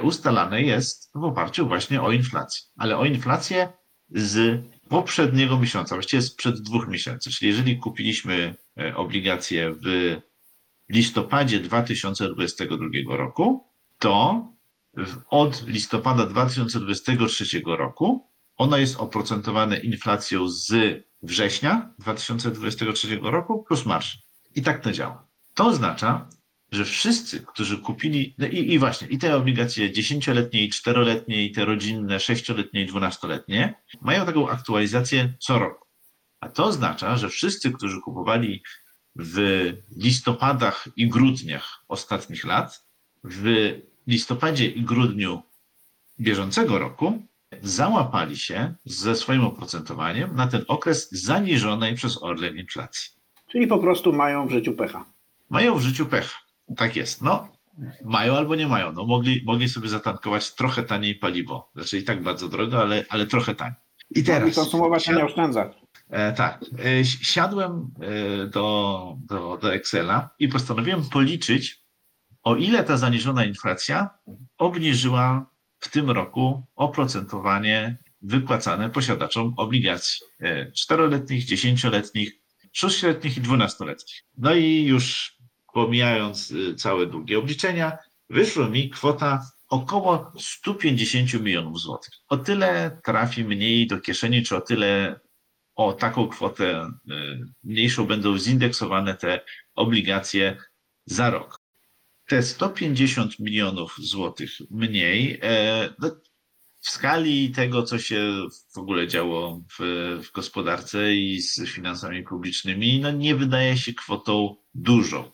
ustalane 0.03 0.63
jest 0.63 1.11
w 1.15 1.25
oparciu 1.25 1.69
właśnie 1.69 2.03
o 2.03 2.13
inflację. 2.13 2.63
Ale 2.77 2.99
o 2.99 3.05
inflację 3.05 3.73
z 4.11 4.63
poprzedniego 4.89 5.59
miesiąca, 5.59 5.95
właściwie 5.95 6.23
sprzed 6.23 6.61
dwóch 6.61 6.89
miesięcy. 6.89 7.31
Czyli 7.31 7.49
jeżeli 7.49 7.79
kupiliśmy 7.79 8.55
obligacje 8.95 9.73
w 9.85 10.17
listopadzie 10.89 11.61
2022 11.61 13.17
roku, 13.17 13.67
to 13.99 14.47
od 15.29 15.67
listopada 15.67 16.27
2023 16.27 17.63
roku 17.67 18.29
ono 18.57 18.77
jest 18.77 18.97
oprocentowane 18.97 19.79
inflacją 19.79 20.49
z 20.49 20.73
września 21.23 21.95
2023 21.99 23.19
roku 23.23 23.65
plus 23.65 23.87
marsz. 23.87 24.19
I 24.55 24.63
tak 24.63 24.83
to 24.83 24.93
działa. 24.93 25.27
To 25.55 25.67
oznacza, 25.67 26.29
że 26.73 26.85
wszyscy, 26.85 27.41
którzy 27.41 27.79
kupili, 27.79 28.35
no 28.39 28.47
i, 28.47 28.73
i 28.73 28.79
właśnie, 28.79 29.09
i 29.09 29.19
te 29.19 29.37
obligacje 29.37 29.93
10-letnie, 29.93 30.65
i 30.65 30.71
4-letnie, 30.71 31.45
i 31.45 31.53
te 31.53 31.65
rodzinne, 31.65 32.17
6-letnie 32.17 32.83
i 32.83 32.89
12-letnie, 32.89 33.75
mają 34.01 34.27
taką 34.27 34.49
aktualizację 34.49 35.33
co 35.39 35.59
roku. 35.59 35.87
A 36.41 36.49
to 36.49 36.65
oznacza, 36.65 37.17
że 37.17 37.29
wszyscy, 37.29 37.73
którzy 37.73 38.01
kupowali 38.01 38.63
w 39.17 39.39
listopadach 39.97 40.89
i 40.97 41.09
grudniach 41.09 41.85
ostatnich 41.89 42.45
lat, 42.45 42.87
w 43.25 43.75
listopadzie 44.07 44.67
i 44.67 44.83
grudniu 44.83 45.43
bieżącego 46.21 46.79
roku, 46.79 47.23
załapali 47.63 48.37
się 48.37 48.75
ze 48.85 49.17
swoim 49.17 49.45
oprocentowaniem 49.45 50.37
na 50.37 50.47
ten 50.47 50.65
okres 50.69 51.11
zaniżonej 51.11 51.95
przez 51.95 52.23
Orlen 52.23 52.57
inflacji. 52.57 53.11
Czyli 53.51 53.67
po 53.67 53.79
prostu 53.79 54.13
mają 54.13 54.47
w 54.47 54.51
życiu 54.51 54.73
pecha. 54.73 55.05
Mają 55.51 55.79
w 55.79 55.83
życiu 55.83 56.07
pecha. 56.07 56.42
Tak 56.77 56.97
jest. 56.97 57.23
No, 57.23 57.49
mają 58.05 58.37
albo 58.37 58.55
nie 58.55 58.69
mają. 58.69 58.93
No, 58.93 59.05
mogli, 59.05 59.43
mogli 59.45 59.69
sobie 59.69 59.89
zatankować 59.89 60.55
trochę 60.55 60.83
taniej 60.83 61.15
paliwo. 61.15 61.71
Znaczy 61.75 61.99
i 61.99 62.05
tak 62.05 62.23
bardzo 62.23 62.49
drogo, 62.49 62.81
ale, 62.81 63.05
ale 63.09 63.27
trochę 63.27 63.55
taniej. 63.55 63.75
I 64.11 64.25
teraz. 64.25 64.41
Mogli 64.41 64.55
konsumować, 64.55 65.09
a 65.09 65.13
nie 65.13 65.25
oszczędzać. 65.25 65.73
E, 66.11 66.33
tak. 66.33 66.65
E, 66.85 67.05
siadłem 67.05 67.91
e, 68.01 68.47
do, 68.47 69.17
do, 69.19 69.59
do 69.63 69.75
Excela 69.75 70.31
i 70.39 70.49
postanowiłem 70.49 71.09
policzyć, 71.09 71.83
o 72.43 72.57
ile 72.57 72.85
ta 72.85 72.97
zaniżona 72.97 73.45
inflacja 73.45 74.11
obniżyła 74.59 75.51
w 75.79 75.91
tym 75.91 76.11
roku 76.11 76.67
oprocentowanie 76.77 77.99
wypłacane 78.23 78.91
posiadaczom 78.91 79.55
obligacji 79.57 80.27
czteroletnich, 80.75 81.45
dziesięcioletnich, 81.45 82.33
szóstletnich 82.73 83.37
i 83.37 83.41
dwunastoletnich. 83.41 84.25
No 84.39 84.55
i 84.55 84.85
już 84.85 85.37
pomijając 85.73 86.55
całe 86.77 87.07
długie 87.07 87.39
obliczenia, 87.39 87.99
wyszła 88.31 88.69
mi 88.69 88.91
kwota 88.91 89.47
około 89.69 90.33
150 90.39 91.35
milionów 91.35 91.81
złotych. 91.81 92.15
O 92.29 92.37
tyle 92.37 93.01
trafi 93.05 93.45
mniej 93.45 93.87
do 93.87 94.01
kieszeni, 94.01 94.43
czy 94.43 94.57
o 94.57 94.61
tyle 94.61 95.21
o 95.75 95.93
taką 95.93 96.29
kwotę 96.29 96.91
mniejszą 97.65 98.07
będą 98.07 98.39
zindeksowane 98.39 99.15
te 99.15 99.41
obligacje 99.75 100.57
za 101.07 101.31
rok. 101.31 101.61
Te 102.27 102.43
150 102.43 103.39
milionów 103.39 103.97
złotych 103.99 104.51
mniej, 104.71 105.41
no, 105.99 106.11
w 106.81 106.91
skali 106.91 107.51
tego, 107.51 107.83
co 107.83 107.99
się 107.99 108.47
w 108.75 108.79
ogóle 108.79 109.09
działo 109.09 109.63
w, 109.79 109.83
w 110.25 110.33
gospodarce 110.33 111.15
i 111.15 111.41
z 111.41 111.69
finansami 111.69 112.23
publicznymi, 112.23 113.01
no 113.01 113.11
nie 113.11 113.35
wydaje 113.35 113.77
się 113.77 113.95
kwotą 113.95 114.57
dużą. 114.75 115.33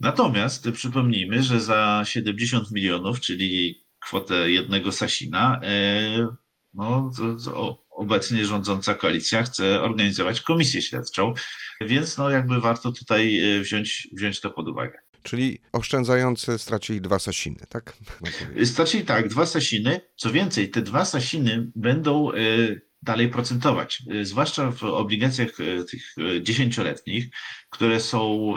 Natomiast 0.00 0.70
przypomnijmy, 0.70 1.42
że 1.42 1.60
za 1.60 2.02
70 2.04 2.70
milionów, 2.70 3.20
czyli 3.20 3.84
kwotę 4.00 4.50
jednego 4.50 4.92
Sasina, 4.92 5.60
no, 6.74 7.10
to, 7.16 7.36
to 7.36 7.86
obecnie 7.90 8.46
rządząca 8.46 8.94
koalicja 8.94 9.42
chce 9.42 9.82
organizować 9.82 10.40
komisję 10.40 10.82
śledczą, 10.82 11.34
więc 11.80 12.18
no 12.18 12.30
jakby 12.30 12.60
warto 12.60 12.92
tutaj 12.92 13.40
wziąć, 13.62 14.08
wziąć 14.12 14.40
to 14.40 14.50
pod 14.50 14.68
uwagę. 14.68 14.98
Czyli 15.22 15.58
oszczędzający 15.72 16.58
stracili 16.58 17.00
dwa 17.00 17.18
sasiny, 17.18 17.56
tak? 17.68 17.96
Stracili 18.64 19.04
tak, 19.04 19.28
dwa 19.28 19.46
sasiny. 19.46 20.00
Co 20.16 20.30
więcej, 20.30 20.70
te 20.70 20.82
dwa 20.82 21.04
sasiny 21.04 21.70
będą 21.76 22.30
dalej 23.02 23.28
procentować, 23.28 24.02
zwłaszcza 24.22 24.70
w 24.70 24.84
obligacjach 24.84 25.48
tych 25.90 26.14
dziesięcioletnich, 26.42 27.24
które 27.70 28.00
są 28.00 28.54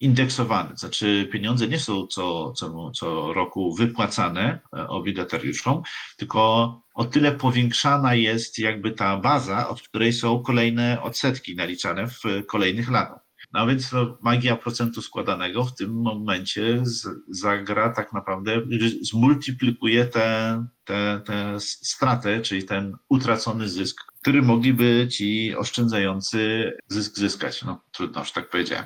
indeksowane, 0.00 0.76
znaczy 0.76 1.28
pieniądze 1.32 1.68
nie 1.68 1.78
są 1.78 2.06
co, 2.06 2.52
co, 2.52 2.90
co 2.90 3.32
roku 3.32 3.74
wypłacane 3.74 4.60
obligatariuszom, 4.88 5.82
tylko 6.16 6.82
o 6.94 7.04
tyle 7.04 7.32
powiększana 7.32 8.14
jest 8.14 8.58
jakby 8.58 8.92
ta 8.92 9.16
baza, 9.16 9.68
od 9.68 9.82
której 9.82 10.12
są 10.12 10.42
kolejne 10.42 11.02
odsetki 11.02 11.56
naliczane 11.56 12.06
w 12.06 12.46
kolejnych 12.46 12.90
latach. 12.90 13.27
Więc 13.68 13.92
no, 13.92 14.18
magia 14.22 14.56
procentu 14.56 15.02
składanego 15.02 15.64
w 15.64 15.74
tym 15.74 16.02
momencie 16.02 16.82
zagra 17.28 17.90
tak 17.90 18.12
naprawdę, 18.12 18.62
zmultiplikuje 19.02 20.04
tę 20.04 20.64
te, 20.88 21.20
te 21.24 21.60
stratę, 21.60 22.40
czyli 22.40 22.64
ten 22.64 22.96
utracony 23.08 23.68
zysk, 23.68 24.00
który 24.20 24.42
mogliby 24.42 25.08
ci 25.10 25.54
oszczędzający 25.56 26.72
zysk 26.88 27.16
zyskać. 27.16 27.62
No 27.62 27.84
trudno, 27.92 28.24
że 28.24 28.32
tak 28.32 28.50
powiedziałem. 28.50 28.84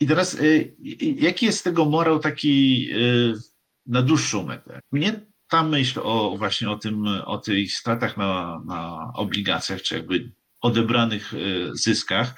I 0.00 0.06
teraz 0.06 0.34
y, 0.34 0.76
jaki 1.18 1.46
jest 1.46 1.58
z 1.58 1.62
tego 1.62 1.84
morał 1.84 2.18
taki 2.18 2.86
y, 2.92 3.34
na 3.86 4.02
dłuższą 4.02 4.46
metę? 4.46 4.80
Mnie 4.92 5.26
ta 5.48 5.62
myśl 5.62 6.00
o 6.02 6.36
właśnie 6.38 6.70
o 6.70 6.76
tym, 6.76 7.06
o 7.06 7.38
tych 7.38 7.72
stratach 7.72 8.16
na, 8.16 8.62
na 8.66 9.12
obligacjach, 9.14 9.82
czy 9.82 9.94
jakby 9.94 10.32
odebranych 10.60 11.34
y, 11.34 11.70
zyskach, 11.72 12.34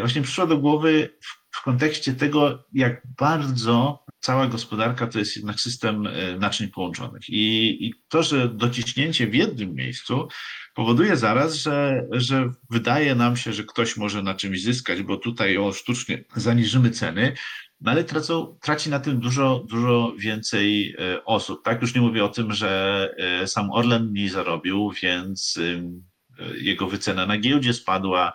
właśnie 0.00 0.22
przyszła 0.22 0.46
do 0.46 0.58
głowy 0.58 1.10
w 1.50 1.62
kontekście 1.62 2.14
tego, 2.14 2.64
jak 2.72 3.02
bardzo 3.18 4.04
cała 4.20 4.46
gospodarka 4.46 5.06
to 5.06 5.18
jest 5.18 5.36
jednak 5.36 5.60
system 5.60 6.06
e, 6.06 6.38
naczyń 6.38 6.68
połączonych. 6.68 7.22
I, 7.28 7.86
i 7.86 7.94
to, 8.08 8.22
że 8.22 8.48
dociśnięcie 8.48 9.26
w 9.26 9.34
jednym 9.34 9.74
miejscu 9.74 10.28
powoduje 10.74 11.16
zaraz, 11.16 11.54
że, 11.54 12.06
że 12.10 12.50
wydaje 12.70 13.14
nam 13.14 13.36
się, 13.36 13.52
że 13.52 13.64
ktoś 13.64 13.96
może 13.96 14.22
na 14.22 14.34
czymś 14.34 14.62
zyskać, 14.62 15.02
bo 15.02 15.16
tutaj 15.16 15.58
o 15.58 15.72
sztucznie 15.72 16.24
zaniżymy 16.36 16.90
ceny, 16.90 17.32
no 17.80 17.90
ale 17.90 18.04
tracą, 18.04 18.58
traci 18.62 18.90
na 18.90 19.00
tym 19.00 19.20
dużo, 19.20 19.64
dużo 19.68 20.14
więcej 20.18 20.96
e, 20.98 21.24
osób. 21.24 21.64
Tak, 21.64 21.82
już 21.82 21.94
nie 21.94 22.00
mówię 22.00 22.24
o 22.24 22.28
tym, 22.28 22.52
że 22.52 23.10
e, 23.18 23.46
sam 23.46 23.70
Orlen 23.70 24.10
mniej 24.10 24.28
zarobił, 24.28 24.90
więc 25.02 25.58
e, 25.58 26.58
jego 26.58 26.88
wycena 26.88 27.26
na 27.26 27.38
giełdzie 27.38 27.72
spadła, 27.72 28.32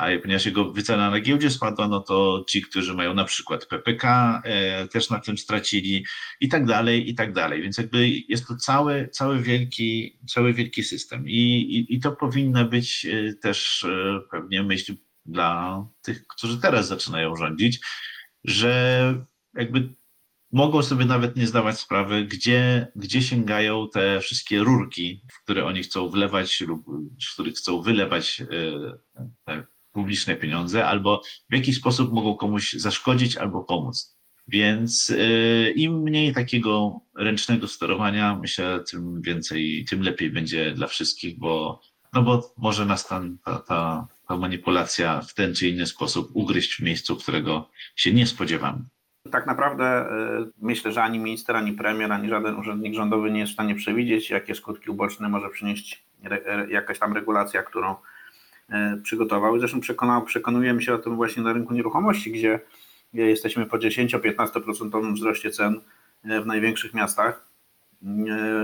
a 0.00 0.18
ponieważ 0.18 0.46
jego 0.46 0.72
wycena 0.72 1.10
na 1.10 1.20
giełdzie 1.20 1.50
spadła, 1.50 1.88
no 1.88 2.00
to 2.00 2.44
ci, 2.48 2.62
którzy 2.62 2.94
mają 2.94 3.14
na 3.14 3.24
przykład 3.24 3.66
PPK, 3.66 4.42
e, 4.44 4.88
też 4.88 5.10
na 5.10 5.20
tym 5.20 5.38
stracili 5.38 6.06
i 6.40 6.48
tak 6.48 6.66
dalej, 6.66 7.10
i 7.10 7.14
tak 7.14 7.32
dalej. 7.32 7.62
Więc 7.62 7.78
jakby 7.78 8.08
jest 8.08 8.48
to 8.48 8.56
cały, 8.56 9.08
cały, 9.08 9.42
wielki, 9.42 10.18
cały 10.28 10.54
wielki 10.54 10.84
system. 10.84 11.28
I, 11.28 11.36
i, 11.36 11.94
i 11.94 12.00
to 12.00 12.12
powinna 12.12 12.64
być 12.64 13.06
e, 13.06 13.34
też 13.34 13.84
e, 13.84 14.20
pewnie 14.30 14.62
myśl 14.62 14.94
dla 15.26 15.84
tych, 16.02 16.26
którzy 16.26 16.60
teraz 16.60 16.88
zaczynają 16.88 17.36
rządzić, 17.36 17.80
że 18.44 19.14
jakby 19.54 19.94
mogą 20.52 20.82
sobie 20.82 21.04
nawet 21.04 21.36
nie 21.36 21.46
zdawać 21.46 21.78
sprawy, 21.78 22.24
gdzie, 22.24 22.92
gdzie 22.96 23.22
sięgają 23.22 23.88
te 23.92 24.20
wszystkie 24.20 24.58
rurki, 24.58 25.22
w 25.32 25.44
które 25.44 25.64
oni 25.64 25.82
chcą 25.82 26.08
wlewać 26.08 26.60
lub 26.60 26.84
z 27.22 27.32
których 27.32 27.54
chcą 27.54 27.82
wylewać 27.82 28.42
te 29.44 29.66
publiczne 29.92 30.36
pieniądze, 30.36 30.86
albo 30.86 31.22
w 31.50 31.54
jaki 31.54 31.72
sposób 31.72 32.12
mogą 32.12 32.36
komuś 32.36 32.72
zaszkodzić 32.72 33.36
albo 33.36 33.64
pomóc. 33.64 34.20
Więc 34.48 35.12
e, 35.18 35.70
im 35.70 36.02
mniej 36.02 36.34
takiego 36.34 37.00
ręcznego 37.16 37.68
sterowania, 37.68 38.38
myślę, 38.42 38.84
tym 38.90 39.22
więcej, 39.22 39.84
tym 39.90 40.02
lepiej 40.02 40.30
będzie 40.30 40.72
dla 40.72 40.86
wszystkich, 40.86 41.38
bo, 41.38 41.80
no 42.12 42.22
bo 42.22 42.54
może 42.56 42.86
nas 42.86 43.08
ta, 43.08 43.22
ta, 43.66 44.06
ta 44.28 44.36
manipulacja 44.36 45.20
w 45.20 45.34
ten 45.34 45.54
czy 45.54 45.68
inny 45.68 45.86
sposób 45.86 46.30
ugryźć 46.34 46.74
w 46.74 46.80
miejscu, 46.80 47.16
którego 47.16 47.70
się 47.96 48.12
nie 48.14 48.26
spodziewamy. 48.26 48.84
Tak 49.30 49.46
naprawdę 49.46 50.06
y, 50.06 50.52
myślę, 50.58 50.92
że 50.92 51.02
ani 51.02 51.18
minister, 51.18 51.56
ani 51.56 51.72
premier, 51.72 52.12
ani 52.12 52.28
żaden 52.28 52.56
urzędnik 52.56 52.94
rządowy 52.94 53.30
nie 53.30 53.40
jest 53.40 53.50
w 53.50 53.54
stanie 53.54 53.74
przewidzieć, 53.74 54.30
jakie 54.30 54.54
skutki 54.54 54.90
uboczne 54.90 55.28
może 55.28 55.48
przynieść 55.48 56.04
jakaś 56.68 56.98
tam 56.98 57.12
regulacja, 57.12 57.62
którą 57.62 57.92
y, 57.92 57.96
przygotował. 59.02 59.58
Zresztą 59.58 59.80
przekonał, 59.80 60.22
przekonujemy 60.22 60.82
się 60.82 60.94
o 60.94 60.98
tym 60.98 61.16
właśnie 61.16 61.42
na 61.42 61.52
rynku 61.52 61.74
nieruchomości, 61.74 62.32
gdzie 62.32 62.60
jesteśmy 63.12 63.66
po 63.66 63.78
10-15% 63.78 65.14
wzroście 65.14 65.50
cen 65.50 65.80
y, 66.24 66.40
w 66.40 66.46
największych 66.46 66.94
miastach. 66.94 67.50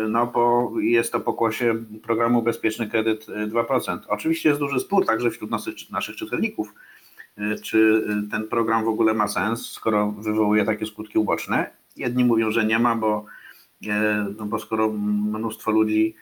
No 0.08 0.26
bo 0.26 0.72
jest 0.80 1.12
to 1.12 1.20
pokłosie 1.20 1.84
programu 2.02 2.42
Bezpieczny 2.42 2.88
Kredyt 2.88 3.26
2%. 3.26 3.98
Oczywiście 4.08 4.48
jest 4.48 4.60
duży 4.60 4.80
spór 4.80 5.06
także 5.06 5.30
wśród 5.30 5.50
naszych, 5.50 5.90
naszych 5.90 6.16
czytelników, 6.16 6.74
czy 7.62 8.06
ten 8.30 8.48
program 8.48 8.84
w 8.84 8.88
ogóle 8.88 9.14
ma 9.14 9.28
sens, 9.28 9.70
skoro 9.70 10.12
wywołuje 10.12 10.64
takie 10.64 10.86
skutki 10.86 11.18
uboczne. 11.18 11.70
Jedni 11.96 12.24
mówią, 12.24 12.50
że 12.50 12.64
nie 12.64 12.78
ma, 12.78 12.96
bo, 12.96 13.24
no 14.38 14.46
bo 14.46 14.58
skoro 14.58 14.92
mnóstwo 14.92 15.70
ludzi 15.70 16.14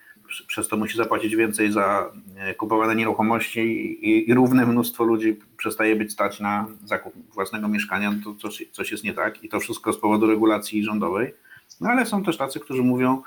przez 0.46 0.68
to 0.68 0.76
musi 0.76 0.96
zapłacić 0.96 1.36
więcej 1.36 1.72
za 1.72 2.12
kupowane 2.56 2.96
nieruchomości 2.96 3.60
i, 3.60 4.30
i 4.30 4.34
równe 4.34 4.66
mnóstwo 4.66 5.04
ludzi 5.04 5.36
przestaje 5.56 5.96
być 5.96 6.12
stać 6.12 6.40
na 6.40 6.66
zakup 6.84 7.14
własnego 7.34 7.68
mieszkania, 7.68 8.10
no 8.10 8.18
to 8.24 8.40
coś, 8.40 8.64
coś 8.72 8.92
jest 8.92 9.04
nie 9.04 9.12
tak 9.12 9.44
i 9.44 9.48
to 9.48 9.60
wszystko 9.60 9.92
z 9.92 9.98
powodu 9.98 10.26
regulacji 10.26 10.84
rządowej. 10.84 11.34
No 11.80 11.90
ale 11.90 12.06
są 12.06 12.24
też 12.24 12.36
tacy, 12.36 12.60
którzy 12.60 12.82
mówią, 12.82 13.22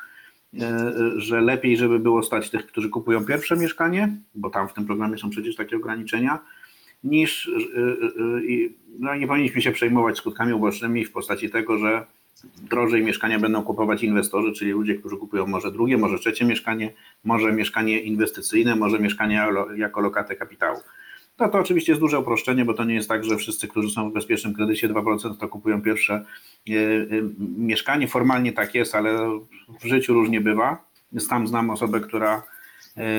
że 1.18 1.42
lepiej, 1.42 1.78
żeby 1.78 2.00
było 2.00 2.24
stać 2.24 2.50
tych, 2.50 2.68
którzy 2.68 2.90
kupują 2.90 3.26
pierwsze 3.26 3.58
mieszkanie, 3.58 4.18
bo 4.36 4.50
tam 4.50 4.68
w 4.68 4.74
tym 4.74 4.86
programie 4.86 5.18
są 5.18 5.30
przecież 5.30 5.56
takie 5.56 5.76
ograniczenia, 5.76 6.40
niż 7.04 7.52
no 9.00 9.16
nie 9.16 9.28
powinniśmy 9.28 9.62
się 9.62 9.72
przejmować 9.72 10.18
skutkami 10.18 10.54
ubocznymi 10.54 11.06
w 11.06 11.12
postaci 11.12 11.50
tego, 11.50 11.78
że 11.78 12.06
drożej 12.44 13.04
mieszkania 13.04 13.40
będą 13.40 13.64
kupować 13.64 14.04
inwestorzy, 14.04 14.52
czyli 14.52 14.72
ludzie, 14.72 14.96
którzy 14.96 15.18
kupują 15.18 15.48
może 15.48 15.72
drugie, 15.72 15.98
może 15.98 16.20
trzecie 16.20 16.46
mieszkanie, 16.46 16.94
może 17.24 17.54
mieszkanie 17.54 18.00
inwestycyjne, 18.00 18.76
może 18.76 19.00
mieszkanie 19.00 19.48
jako 19.76 20.02
lokatę 20.02 20.36
kapitału. 20.36 20.80
No 21.40 21.50
to 21.50 21.58
oczywiście 21.58 21.92
jest 21.92 22.00
duże 22.02 22.20
uproszczenie, 22.20 22.66
bo 22.66 22.74
to 22.74 22.84
nie 22.84 22.96
jest 22.96 23.10
tak, 23.10 23.24
że 23.24 23.38
wszyscy, 23.38 23.68
którzy 23.68 23.90
są 23.90 24.10
w 24.10 24.14
bezpiecznym 24.14 24.54
kredycie 24.54 24.90
2%, 24.90 25.38
to 25.38 25.48
kupują 25.48 25.82
pierwsze 25.82 26.26
mieszkanie. 27.58 28.08
Formalnie 28.08 28.54
tak 28.54 28.76
jest, 28.76 28.96
ale 28.96 29.40
w 29.82 29.86
życiu 29.86 30.14
różnie 30.14 30.42
bywa. 30.42 30.86
Tam 31.30 31.48
znam 31.48 31.70
osobę, 31.70 32.00
która 32.00 32.44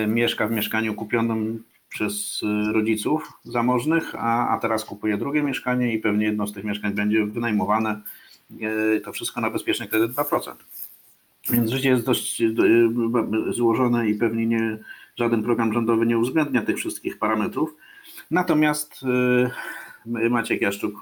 mieszka 0.06 0.46
w 0.46 0.50
mieszkaniu 0.50 0.94
kupionym 0.94 1.64
przez 1.88 2.40
rodziców 2.72 3.32
zamożnych, 3.44 4.14
a, 4.14 4.48
a 4.48 4.58
teraz 4.58 4.84
kupuje 4.84 5.16
drugie 5.16 5.42
mieszkanie 5.42 5.94
i 5.94 5.98
pewnie 5.98 6.26
jedno 6.26 6.46
z 6.46 6.52
tych 6.52 6.64
mieszkań 6.64 6.92
będzie 6.92 7.26
wynajmowane. 7.26 8.00
To 9.04 9.12
wszystko 9.12 9.40
na 9.40 9.50
bezpieczny 9.50 9.88
kredyt 9.88 10.12
2%. 10.12 10.52
Więc 11.50 11.70
życie 11.70 11.88
jest 11.88 12.04
dość 12.04 12.42
złożone 13.50 14.08
i 14.08 14.14
pewnie 14.14 14.46
nie, 14.46 14.78
żaden 15.16 15.42
program 15.42 15.72
rządowy 15.72 16.06
nie 16.06 16.18
uwzględnia 16.18 16.62
tych 16.62 16.76
wszystkich 16.76 17.18
parametrów. 17.18 17.74
Natomiast 18.30 19.00
Maciek 20.06 20.62
Jaszczuk 20.62 20.94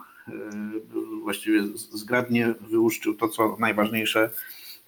właściwie 1.23 1.63
zgrabnie 1.77 2.55
wyłuszczył 2.61 3.15
to, 3.15 3.29
co 3.29 3.57
najważniejsze, 3.61 4.31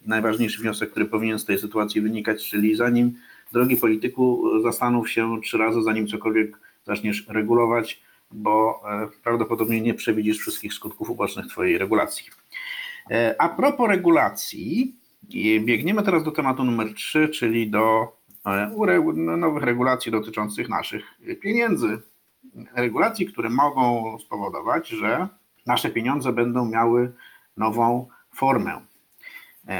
najważniejszy 0.05 0.61
wniosek, 0.61 0.91
który 0.91 1.05
powinien 1.05 1.39
z 1.39 1.45
tej 1.45 1.59
sytuacji 1.59 2.01
wynikać, 2.01 2.49
czyli 2.49 2.75
zanim 2.75 3.13
drogi 3.53 3.77
polityku, 3.77 4.43
zastanów 4.63 5.09
się 5.09 5.41
trzy 5.41 5.57
razy, 5.57 5.83
zanim 5.83 6.07
cokolwiek 6.07 6.57
zaczniesz 6.85 7.27
regulować, 7.27 8.01
bo 8.31 8.83
prawdopodobnie 9.23 9.81
nie 9.81 9.93
przewidzisz 9.93 10.37
wszystkich 10.37 10.73
skutków 10.73 11.09
ubocznych 11.09 11.47
Twojej 11.47 11.77
regulacji. 11.77 12.25
A 13.37 13.49
propos 13.49 13.89
regulacji, 13.89 14.95
biegniemy 15.59 16.03
teraz 16.03 16.23
do 16.23 16.31
tematu 16.31 16.63
numer 16.63 16.93
3, 16.93 17.29
czyli 17.29 17.69
do 17.69 18.07
nowych 19.37 19.63
regulacji 19.63 20.11
dotyczących 20.11 20.69
naszych 20.69 21.05
pieniędzy. 21.41 21.99
Regulacji, 22.75 23.25
które 23.25 23.49
mogą 23.49 24.17
spowodować, 24.19 24.87
że 24.87 25.27
nasze 25.65 25.89
pieniądze 25.89 26.33
będą 26.33 26.65
miały 26.65 27.13
nową 27.57 28.07
formę. 28.35 28.81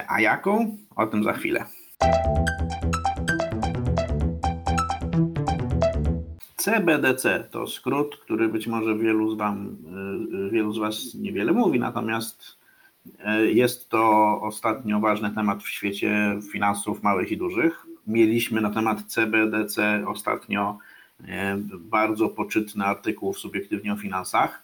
A 0.08 0.22
jaką? 0.22 0.78
O 0.96 1.08
tym 1.08 1.24
za 1.24 1.34
chwilę. 1.34 1.66
CBDC 6.56 7.48
to 7.52 7.68
skrót, 7.68 8.18
który 8.18 8.50
być 8.50 8.68
może 8.68 8.98
wielu 8.98 9.32
z, 9.32 9.38
wam, 9.38 9.78
wielu 10.52 10.74
z 10.74 10.78
Was 10.78 11.14
niewiele 11.14 11.52
mówi, 11.54 11.80
natomiast 11.80 12.59
jest 13.52 13.90
to 13.90 14.02
ostatnio 14.42 15.00
ważny 15.00 15.32
temat 15.32 15.64
w 15.64 15.70
świecie 15.70 16.40
finansów 16.52 17.04
małych 17.04 17.32
i 17.32 17.38
dużych. 17.38 17.86
Mieliśmy 18.08 18.62
na 18.62 18.70
temat 18.70 19.04
CBDC 19.04 20.04
ostatnio 20.08 20.78
bardzo 21.80 22.30
poczytny 22.30 22.86
artykuł 22.86 23.34
w 23.34 23.40
Subiektywnie 23.40 23.94
o 23.94 23.96
Finansach. 23.96 24.64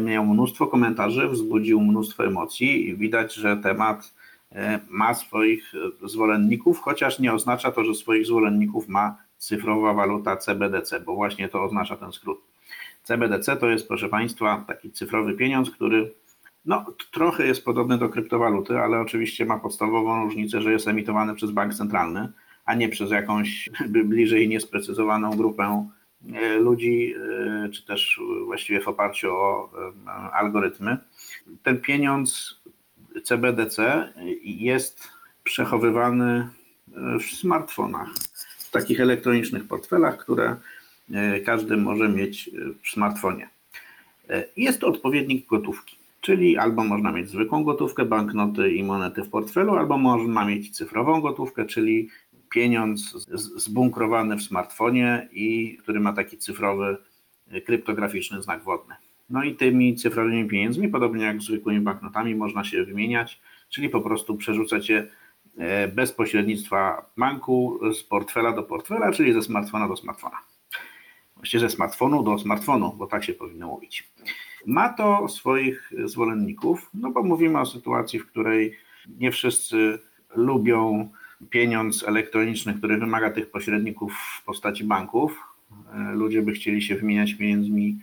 Miał 0.00 0.26
mnóstwo 0.26 0.66
komentarzy, 0.66 1.28
wzbudził 1.28 1.80
mnóstwo 1.80 2.26
emocji 2.26 2.88
i 2.88 2.96
widać, 2.96 3.34
że 3.34 3.56
temat 3.56 4.14
ma 4.88 5.14
swoich 5.14 5.72
zwolenników, 6.04 6.80
chociaż 6.80 7.18
nie 7.18 7.32
oznacza 7.32 7.72
to, 7.72 7.84
że 7.84 7.94
swoich 7.94 8.26
zwolenników 8.26 8.88
ma 8.88 9.16
cyfrowa 9.38 9.94
waluta 9.94 10.36
CBDC, 10.36 11.00
bo 11.00 11.14
właśnie 11.14 11.48
to 11.48 11.64
oznacza 11.64 11.96
ten 11.96 12.12
skrót. 12.12 12.40
CBDC 13.02 13.56
to 13.56 13.68
jest, 13.68 13.88
proszę 13.88 14.08
Państwa, 14.08 14.64
taki 14.66 14.90
cyfrowy 14.90 15.32
pieniądz, 15.32 15.70
który 15.70 16.12
no, 16.68 16.84
trochę 17.12 17.46
jest 17.46 17.64
podobny 17.64 17.98
do 17.98 18.08
kryptowaluty, 18.08 18.78
ale 18.78 19.00
oczywiście 19.00 19.46
ma 19.46 19.58
podstawową 19.58 20.24
różnicę, 20.24 20.62
że 20.62 20.72
jest 20.72 20.88
emitowany 20.88 21.34
przez 21.34 21.50
bank 21.50 21.74
centralny, 21.74 22.28
a 22.64 22.74
nie 22.74 22.88
przez 22.88 23.10
jakąś 23.10 23.68
bliżej 24.04 24.48
niesprecyzowaną 24.48 25.36
grupę 25.36 25.88
ludzi, 26.60 27.14
czy 27.72 27.86
też 27.86 28.20
właściwie 28.44 28.80
w 28.80 28.88
oparciu 28.88 29.32
o 29.32 29.70
algorytmy. 30.32 30.96
Ten 31.62 31.80
pieniądz 31.80 32.60
CBDC 33.24 34.08
jest 34.42 35.08
przechowywany 35.44 36.48
w 37.20 37.22
smartfonach, 37.22 38.08
w 38.58 38.70
takich 38.70 39.00
elektronicznych 39.00 39.68
portfelach, 39.68 40.18
które 40.18 40.56
każdy 41.44 41.76
może 41.76 42.08
mieć 42.08 42.50
w 42.82 42.88
smartfonie. 42.88 43.48
Jest 44.56 44.80
to 44.80 44.86
odpowiednik 44.86 45.46
gotówki, 45.46 45.97
czyli 46.20 46.56
albo 46.56 46.84
można 46.84 47.12
mieć 47.12 47.28
zwykłą 47.28 47.64
gotówkę, 47.64 48.04
banknoty 48.04 48.72
i 48.72 48.84
monety 48.84 49.22
w 49.22 49.30
portfelu, 49.30 49.76
albo 49.76 49.98
można 49.98 50.44
mieć 50.44 50.76
cyfrową 50.76 51.20
gotówkę, 51.20 51.66
czyli 51.66 52.08
pieniądz 52.50 53.28
zbunkrowany 53.56 54.36
w 54.36 54.42
smartfonie 54.42 55.28
i 55.32 55.78
który 55.82 56.00
ma 56.00 56.12
taki 56.12 56.38
cyfrowy, 56.38 56.96
kryptograficzny 57.66 58.42
znak 58.42 58.62
wodny. 58.62 58.94
No 59.30 59.44
i 59.44 59.54
tymi 59.54 59.94
cyfrowymi 59.94 60.48
pieniędzmi, 60.48 60.88
podobnie 60.88 61.24
jak 61.24 61.42
zwykłymi 61.42 61.80
banknotami, 61.80 62.34
można 62.34 62.64
się 62.64 62.84
wymieniać, 62.84 63.40
czyli 63.68 63.88
po 63.88 64.00
prostu 64.00 64.36
przerzucać 64.36 64.88
je 64.88 65.06
e, 65.58 65.88
bez 65.88 66.12
pośrednictwa 66.12 67.10
banku 67.16 67.80
z 67.94 68.02
portfela 68.02 68.52
do 68.52 68.62
portfela, 68.62 69.12
czyli 69.12 69.32
ze 69.32 69.42
smartfona 69.42 69.88
do 69.88 69.96
smartfona. 69.96 70.36
Właściwie 71.36 71.60
ze 71.60 71.70
smartfonu 71.70 72.22
do 72.22 72.38
smartfonu, 72.38 72.94
bo 72.96 73.06
tak 73.06 73.24
się 73.24 73.32
powinno 73.32 73.66
mówić. 73.66 74.10
Ma 74.66 74.88
to 74.88 75.28
swoich 75.28 75.92
zwolenników, 76.04 76.90
no 76.94 77.10
bo 77.10 77.22
mówimy 77.22 77.60
o 77.60 77.66
sytuacji, 77.66 78.18
w 78.18 78.26
której 78.26 78.76
nie 79.20 79.32
wszyscy 79.32 79.98
lubią 80.36 81.08
pieniądz 81.50 82.04
elektroniczny, 82.08 82.74
który 82.74 82.98
wymaga 82.98 83.30
tych 83.30 83.50
pośredników 83.50 84.12
w 84.12 84.44
postaci 84.44 84.84
banków. 84.84 85.40
Ludzie 86.12 86.42
by 86.42 86.52
chcieli 86.52 86.82
się 86.82 86.96
wymieniać 86.96 87.34
pieniędzmi 87.34 87.98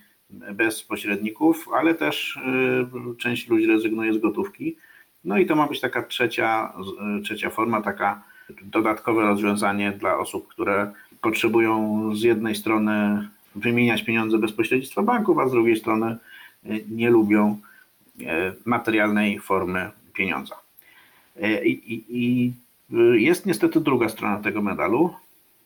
bez 0.53 0.83
pośredników, 0.83 1.69
ale 1.73 1.95
też 1.95 2.37
e, 2.37 3.15
część 3.17 3.49
ludzi 3.49 3.65
rezygnuje 3.65 4.13
z 4.13 4.17
gotówki. 4.17 4.75
No 5.23 5.37
i 5.37 5.45
to 5.45 5.55
ma 5.55 5.67
być 5.67 5.79
taka 5.79 6.03
trzecia, 6.03 6.73
e, 7.17 7.21
trzecia 7.21 7.49
forma, 7.49 7.81
taka 7.81 8.23
dodatkowe 8.61 9.21
rozwiązanie 9.21 9.91
dla 9.91 10.17
osób, 10.17 10.47
które 10.47 10.91
potrzebują 11.21 12.09
z 12.15 12.21
jednej 12.21 12.55
strony 12.55 13.27
wymieniać 13.55 14.03
pieniądze 14.03 14.37
bez 14.37 14.51
pośrednictwa 14.51 15.03
banków, 15.03 15.39
a 15.39 15.47
z 15.47 15.51
drugiej 15.51 15.75
strony 15.75 16.17
nie 16.89 17.09
lubią 17.09 17.59
e, 18.21 18.53
materialnej 18.65 19.39
formy 19.39 19.91
pieniądza. 20.13 20.55
E, 21.41 21.65
I, 21.65 21.93
i, 21.93 22.05
i 22.09 22.53
jest 23.23 23.45
niestety 23.45 23.81
druga 23.81 24.09
strona 24.09 24.37
tego 24.39 24.61
medalu. 24.61 25.13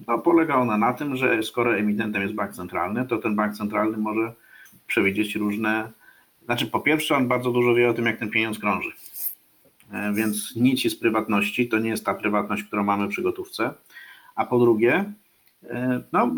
No, 0.07 0.19
polega 0.19 0.55
ona 0.55 0.77
na 0.77 0.93
tym, 0.93 1.15
że 1.15 1.43
skoro 1.43 1.77
emitentem 1.77 2.21
jest 2.21 2.33
bank 2.33 2.53
centralny, 2.53 3.07
to 3.07 3.17
ten 3.17 3.35
bank 3.35 3.53
centralny 3.53 3.97
może 3.97 4.33
przewidzieć 4.88 5.35
różne. 5.35 5.91
Znaczy, 6.45 6.67
po 6.67 6.79
pierwsze, 6.79 7.15
on 7.15 7.27
bardzo 7.27 7.51
dużo 7.51 7.75
wie 7.75 7.89
o 7.89 7.93
tym, 7.93 8.05
jak 8.05 8.19
ten 8.19 8.29
pieniądz 8.29 8.59
krąży. 8.59 8.91
E, 9.93 10.13
Więc 10.13 10.55
nici 10.55 10.89
z 10.89 10.95
prywatności 10.95 11.69
to 11.69 11.79
nie 11.79 11.89
jest 11.89 12.05
ta 12.05 12.13
prywatność, 12.13 12.63
którą 12.63 12.83
mamy 12.83 13.07
przy 13.07 13.21
gotówce. 13.21 13.73
A 14.35 14.45
po 14.45 14.59
drugie, 14.59 15.13
no, 16.13 16.35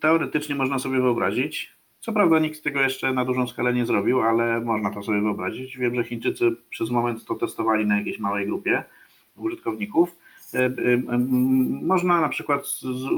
teoretycznie 0.00 0.54
można 0.54 0.78
sobie 0.78 1.00
wyobrazić, 1.00 1.77
co 2.08 2.12
prawda 2.12 2.38
nikt 2.38 2.62
tego 2.62 2.80
jeszcze 2.80 3.12
na 3.12 3.24
dużą 3.24 3.46
skalę 3.46 3.74
nie 3.74 3.86
zrobił, 3.86 4.22
ale 4.22 4.60
można 4.60 4.90
to 4.90 5.02
sobie 5.02 5.20
wyobrazić. 5.20 5.78
Wiem, 5.78 5.94
że 5.94 6.04
Chińczycy 6.04 6.50
przez 6.70 6.90
moment 6.90 7.24
to 7.24 7.34
testowali 7.34 7.86
na 7.86 7.98
jakiejś 7.98 8.18
małej 8.18 8.46
grupie 8.46 8.84
użytkowników. 9.36 10.16
E, 10.54 10.58
e, 10.58 10.72
Można 11.82 12.20
na 12.20 12.28
przykład 12.28 12.66
z, 12.66 12.80
z, 12.80 13.08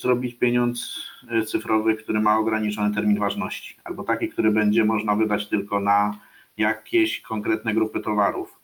zrobić 0.00 0.34
pieniądz 0.34 0.96
e, 1.30 1.42
cyfrowy, 1.42 1.96
który 1.96 2.20
ma 2.20 2.38
ograniczony 2.38 2.94
termin 2.94 3.18
ważności, 3.18 3.76
albo 3.84 4.04
taki, 4.04 4.28
który 4.28 4.50
będzie 4.50 4.84
można 4.84 5.16
wydać 5.16 5.48
tylko 5.48 5.80
na 5.80 6.18
jakieś 6.56 7.20
konkretne 7.20 7.74
grupy 7.74 8.00
towarów. 8.00 8.60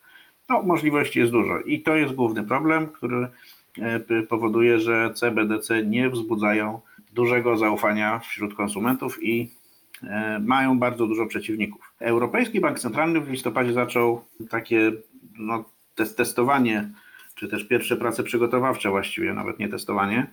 No, 0.49 0.63
możliwości 0.63 1.19
jest 1.19 1.33
dużo 1.33 1.61
i 1.61 1.81
to 1.83 1.97
jest 1.97 2.15
główny 2.15 2.45
problem, 2.45 2.87
który 2.87 3.29
powoduje, 4.29 4.79
że 4.79 5.15
CBDC 5.15 5.85
nie 5.85 6.11
wzbudzają 6.11 6.81
dużego 7.19 7.57
zaufania 7.57 8.19
wśród 8.19 8.55
konsumentów 8.55 9.23
i 9.23 9.51
e, 10.03 10.39
mają 10.39 10.79
bardzo 10.79 11.07
dużo 11.07 11.27
przeciwników. 11.27 11.93
Europejski 12.01 12.61
Bank 12.61 12.79
Centralny 12.79 13.21
w 13.21 13.31
listopadzie 13.31 13.73
zaczął 13.73 14.25
takie 14.51 14.93
no, 15.39 15.65
tes- 15.95 16.15
testowanie, 16.15 16.89
czy 17.35 17.49
też 17.49 17.65
pierwsze 17.65 17.97
prace 17.97 18.23
przygotowawcze 18.23 18.91
właściwie, 18.91 19.33
nawet 19.33 19.59
nie 19.59 19.69
testowanie, 19.69 20.27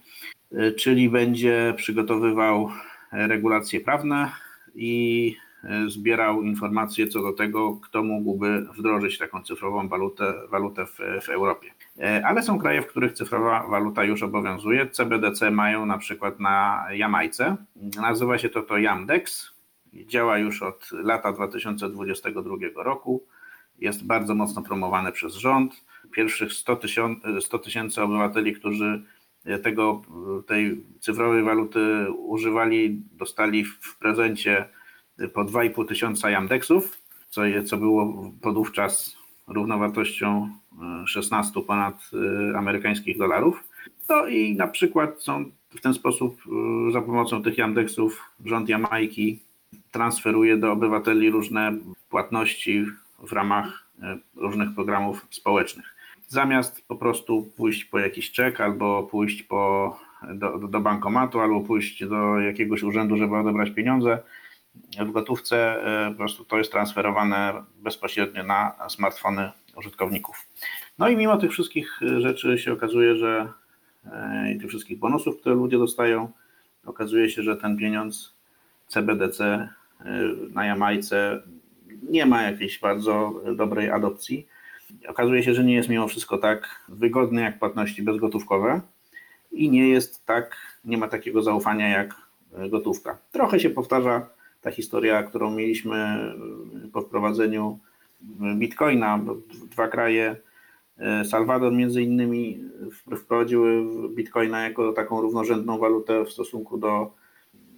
e, 0.52 0.72
czyli 0.72 1.10
będzie 1.10 1.74
przygotowywał 1.78 2.70
regulacje 3.12 3.80
prawne 3.80 4.32
i 4.76 5.36
e, 5.64 5.90
zbierał 5.90 6.42
informacje 6.42 7.08
co 7.08 7.22
do 7.22 7.34
tego, 7.34 7.74
kto 7.76 8.04
mógłby 8.04 8.66
wdrożyć 8.78 9.18
taką 9.18 9.44
cyfrową 9.44 9.88
walutę, 9.88 10.34
walutę 10.50 10.86
w, 10.86 10.98
w 11.26 11.30
Europie. 11.30 11.72
E, 12.00 12.26
Ale 12.26 12.44
są 12.44 12.60
kraje, 12.60 12.82
w 12.82 12.88
których 12.88 13.14
cyfrowa 13.14 13.68
waluta 13.68 14.04
już 14.04 14.24
obowiązuje. 14.24 14.90
CBDC 14.90 15.52
mają 15.52 15.86
na 15.86 15.98
przykład 15.98 16.40
na 16.40 16.86
Jamajce. 16.92 17.56
Nazywa 18.02 18.38
się 18.38 18.50
to 18.50 18.62
to 18.62 18.78
Jamdex. 18.78 19.52
Działa 19.94 20.38
już 20.38 20.64
od 20.64 20.92
lata 20.92 21.32
2022 21.32 22.84
roku. 22.84 23.24
Jest 23.80 24.06
bardzo 24.06 24.36
mocno 24.36 24.62
promowane 24.62 25.12
przez 25.12 25.34
rząd. 25.36 25.86
Pierwszych 26.12 26.54
100 26.54 26.76
tysiąc- 26.76 27.42
100 27.42 27.60
tysięcy 27.60 28.02
obywateli, 28.02 28.54
którzy 28.54 29.04
tego, 29.64 30.02
tej 30.48 30.84
cyfrowej 31.00 31.44
waluty 31.44 32.12
używali, 32.12 33.02
dostali 33.12 33.66
w 33.66 33.98
prezencie 34.00 34.70
po 35.34 35.46
2,5 35.46 35.86
tysiąca 35.88 36.30
Jamdexów, 36.30 36.98
co, 37.30 37.42
co 37.66 37.78
było 37.78 38.32
podówczas 38.42 39.18
równowartością 39.48 40.50
e, 41.04 41.08
16 41.08 41.62
ponad 41.62 42.12
e, 42.54 42.58
amerykańskich 42.58 43.18
dolarów. 43.18 43.64
No 44.10 44.28
i 44.28 44.56
na 44.56 44.68
przykład 44.68 45.22
są 45.22 45.46
w 45.70 45.82
ten 45.82 45.94
sposób 45.94 46.42
e, 46.88 46.92
za 46.92 47.02
pomocą 47.02 47.44
tych 47.44 47.58
Jamdexów 47.58 48.22
rząd 48.46 48.70
Jamajki 48.70 49.40
transferuje 49.92 50.58
do 50.58 50.72
obywateli 50.72 51.30
różne 51.30 51.74
płatności 52.10 52.86
w 53.20 53.32
ramach 53.32 53.86
e, 54.02 54.18
różnych 54.36 54.76
programów 54.76 55.26
społecznych. 55.30 55.96
Zamiast 56.28 56.88
po 56.88 56.96
prostu 56.96 57.52
pójść 57.58 57.86
po 57.86 58.00
jakiś 58.00 58.32
czek 58.32 58.62
albo 58.62 59.04
pójść 59.04 59.44
po, 59.44 60.00
do, 60.34 60.58
do 60.58 60.80
bankomatu, 60.80 61.40
albo 61.40 61.62
pójść 61.62 62.06
do 62.06 62.40
jakiegoś 62.40 62.84
urzędu, 62.84 63.18
żeby 63.18 63.36
odebrać 63.36 63.72
pieniądze, 63.72 64.20
w 65.00 65.12
gotówce 65.12 65.84
e, 65.84 66.12
po 66.12 66.18
prostu 66.18 66.46
to 66.46 66.58
jest 66.58 66.72
transferowane 66.72 67.54
bezpośrednio 67.78 68.44
na 68.44 68.76
smartfony 68.90 69.52
użytkowników. 69.76 70.46
No 71.00 71.10
i 71.10 71.18
mimo 71.18 71.38
tych 71.38 71.52
wszystkich 71.52 72.00
e, 72.04 72.22
rzeczy 72.22 72.58
się 72.58 72.74
okazuje, 72.74 73.16
że 73.16 73.50
e, 74.12 74.52
i 74.52 74.60
tych 74.60 74.70
wszystkich 74.70 75.00
bonusów, 75.00 75.40
które 75.40 75.56
ludzie 75.56 75.78
dostają, 75.78 76.32
okazuje 76.86 77.30
się, 77.30 77.44
że 77.44 77.58
ten 77.58 77.78
pieniądz 77.78 78.36
CBDC 78.88 79.70
na 80.54 80.66
Jamajce 80.66 81.42
nie 82.10 82.26
ma 82.26 82.42
jakiejś 82.42 82.80
bardzo 82.80 83.42
dobrej 83.56 83.90
adopcji. 83.90 84.48
Okazuje 85.08 85.44
się, 85.44 85.54
że 85.54 85.64
nie 85.64 85.76
jest 85.76 85.90
mimo 85.90 86.08
wszystko 86.08 86.38
tak 86.38 86.82
wygodny 86.90 87.42
jak 87.42 87.60
płatności 87.60 88.04
bezgotówkowe 88.04 88.82
i 89.52 89.70
nie 89.70 89.90
jest 89.90 90.26
tak, 90.26 90.58
nie 90.86 90.98
ma 90.98 91.08
takiego 91.08 91.44
zaufania 91.44 91.90
jak 91.90 92.16
gotówka. 92.70 93.18
Trochę 93.32 93.60
się 93.60 93.70
powtarza 93.70 94.30
ta 94.66 94.72
historia, 94.72 95.24
którą 95.24 95.52
mieliśmy 95.52 95.96
po 96.94 97.02
wprowadzeniu 97.02 97.80
Bitcoina. 98.56 99.20
Dwa 99.72 99.88
kraje, 99.88 100.36
e, 100.98 101.26
Salwador 101.26 101.74
między 101.74 102.02
innymi, 102.02 102.64
wprowadziły 103.18 103.84
Bitcoina 104.10 104.64
jako 104.64 104.94
taką 104.94 105.22
równorzędną 105.22 105.78
walutę 105.78 106.26
w 106.26 106.32
stosunku 106.32 106.78
do, 106.78 107.12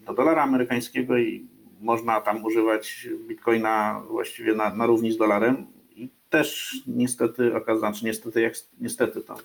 do 0.05 0.13
dolara 0.13 0.43
amerykańskiego 0.43 1.17
i 1.17 1.45
można 1.81 2.21
tam 2.21 2.45
używać 2.45 3.09
Bitcoina 3.27 4.03
właściwie 4.09 4.55
na, 4.55 4.75
na 4.75 4.85
równi 4.85 5.11
z 5.11 5.17
dolarem. 5.17 5.65
I 5.95 6.09
też 6.29 6.75
niestety 6.87 7.55
okazało, 7.55 7.79
znaczy 7.79 8.05
niestety, 8.05 8.41
jak, 8.41 8.53
niestety 8.79 9.21
to 9.21 9.35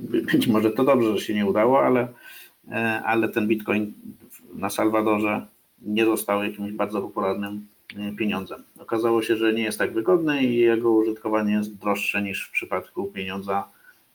być 0.00 0.46
może 0.46 0.70
to 0.70 0.84
dobrze, 0.84 1.18
że 1.18 1.24
się 1.24 1.34
nie 1.34 1.46
udało, 1.46 1.84
ale, 1.84 2.08
e, 2.70 3.02
ale 3.04 3.28
ten 3.28 3.48
Bitcoin 3.48 3.92
na 4.54 4.70
Salwadorze 4.70 5.46
nie 5.82 6.04
został 6.04 6.44
jakimś 6.44 6.72
bardzo 6.72 7.02
popularnym 7.02 7.66
e, 7.96 8.12
pieniądzem. 8.12 8.62
Okazało 8.80 9.22
się, 9.22 9.36
że 9.36 9.52
nie 9.52 9.62
jest 9.62 9.78
tak 9.78 9.92
wygodny 9.92 10.42
i 10.44 10.56
jego 10.56 10.92
użytkowanie 10.92 11.52
jest 11.52 11.78
droższe 11.78 12.22
niż 12.22 12.44
w 12.44 12.50
przypadku 12.50 13.06
pieniądza 13.06 13.68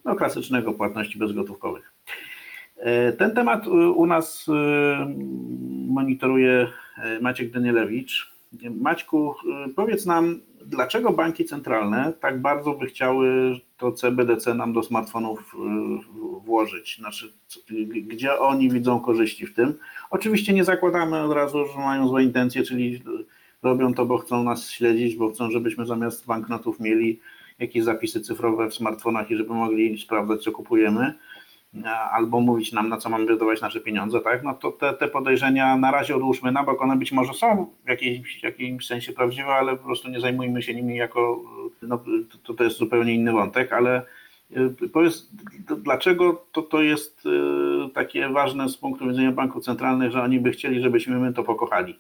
no, 0.06 0.16
klasycznego 0.16 0.74
płatności 0.74 1.20
bezgotówkowych. 1.20 1.94
E, 2.78 3.14
Ten 3.14 3.32
temat 3.32 3.68
e, 3.68 3.70
u 3.72 4.06
nas 4.06 4.48
monitoruje 5.88 6.68
Maciek 7.22 7.52
Danielewicz. 7.52 8.34
Maćku, 8.82 9.36
powiedz 9.76 10.06
nam, 10.06 10.40
dlaczego 10.66 11.14
banki 11.14 11.46
centralne 11.46 12.14
tak 12.20 12.42
bardzo 12.42 12.74
by 12.74 12.86
chciały 12.86 13.60
to 13.78 13.92
CBDC 13.92 14.54
nam 14.54 14.74
do 14.74 14.84
smartfonów 14.84 15.56
włożyć? 16.46 16.98
Znaczy, 16.98 17.34
gdzie 17.90 18.40
oni 18.40 18.70
widzą 18.70 19.00
korzyści 19.00 19.46
w 19.46 19.54
tym? 19.54 19.74
Oczywiście 20.10 20.54
nie 20.54 20.64
zakładamy 20.64 21.22
od 21.22 21.32
razu, 21.32 21.66
że 21.66 21.80
mają 21.80 22.08
złe 22.08 22.24
intencje, 22.24 22.64
czyli 22.64 23.02
robią 23.64 23.94
to, 23.94 24.06
bo 24.06 24.18
chcą 24.18 24.44
nas 24.44 24.72
śledzić, 24.72 25.16
bo 25.16 25.30
chcą, 25.30 25.52
żebyśmy 25.52 25.86
zamiast 25.86 26.26
banknotów 26.26 26.80
mieli 26.80 27.20
jakieś 27.60 27.84
zapisy 27.84 28.22
cyfrowe 28.22 28.70
w 28.70 28.76
smartfonach 28.76 29.32
i 29.32 29.36
żeby 29.36 29.54
mogli 29.54 30.00
sprawdzać, 30.00 30.44
co 30.44 30.52
kupujemy, 30.52 31.14
albo 32.12 32.40
mówić 32.40 32.72
nam, 32.72 32.90
na 32.90 32.98
co 32.98 33.10
mamy 33.10 33.26
wydawać 33.26 33.62
nasze 33.62 33.80
pieniądze, 33.80 34.20
tak? 34.20 34.44
No 34.44 34.54
to 34.54 34.72
te, 34.72 34.94
te 34.94 35.08
podejrzenia 35.08 35.78
na 35.78 35.92
razie 35.92 36.16
odłóżmy 36.16 36.52
na 36.52 36.64
bok. 36.64 36.82
One 36.82 36.96
być 36.96 37.12
może 37.12 37.34
są 37.34 37.68
w 37.86 37.90
jakimś, 37.90 38.44
jakimś 38.44 38.86
sensie 38.86 39.14
prawdziwe, 39.14 39.48
ale 39.48 39.78
po 39.78 39.84
prostu 39.84 40.10
nie 40.10 40.20
zajmujmy 40.20 40.62
się 40.62 40.76
nimi 40.76 40.96
jako, 40.96 41.44
no, 41.82 42.04
to, 42.44 42.54
to 42.54 42.64
jest 42.64 42.78
zupełnie 42.78 43.14
inny 43.14 43.32
wątek, 43.32 43.74
ale 43.74 44.06
powiedz, 44.94 45.30
d- 45.70 45.76
dlaczego 45.78 46.46
to, 46.52 46.62
to 46.62 46.82
jest 46.82 47.26
y, 47.26 47.30
takie 47.94 48.30
ważne 48.30 48.70
z 48.70 48.78
punktu 48.78 49.08
widzenia 49.08 49.32
banków 49.32 49.64
centralnych, 49.66 50.12
że 50.12 50.22
oni 50.22 50.40
by 50.40 50.52
chcieli, 50.52 50.82
żebyśmy 50.82 51.20
my 51.20 51.34
to 51.34 51.44
pokochali? 51.44 52.00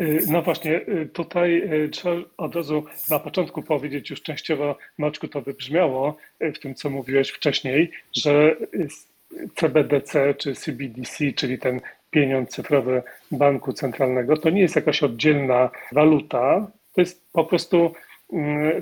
Y, 0.00 0.20
No 0.28 0.42
właśnie, 0.42 0.76
y, 0.88 1.08
tutaj 1.12 1.62
y, 1.84 1.88
trzeba 1.88 2.16
od 2.36 2.54
razu 2.56 2.84
na 3.10 3.18
początku 3.18 3.62
powiedzieć, 3.62 4.10
już 4.10 4.22
częściowo 4.22 4.76
Maczku 4.98 5.28
to 5.28 5.40
wybrzmiało 5.42 6.16
y, 6.42 6.52
w 6.52 6.58
tym, 6.60 6.74
co 6.74 6.90
mówiłeś 6.90 7.30
wcześniej, 7.30 7.90
że 8.12 8.56
y, 8.74 8.88
CBDC 9.54 10.34
czy 10.34 10.54
CBDC, 10.54 11.32
czyli 11.32 11.58
ten 11.58 11.80
pieniądz 12.10 12.50
cyfrowy 12.50 13.02
banku 13.30 13.72
centralnego, 13.72 14.36
to 14.36 14.50
nie 14.50 14.60
jest 14.60 14.76
jakaś 14.76 15.02
oddzielna 15.02 15.70
waluta, 15.92 16.70
to 16.94 17.00
jest 17.00 17.32
po 17.32 17.44
prostu 17.44 17.94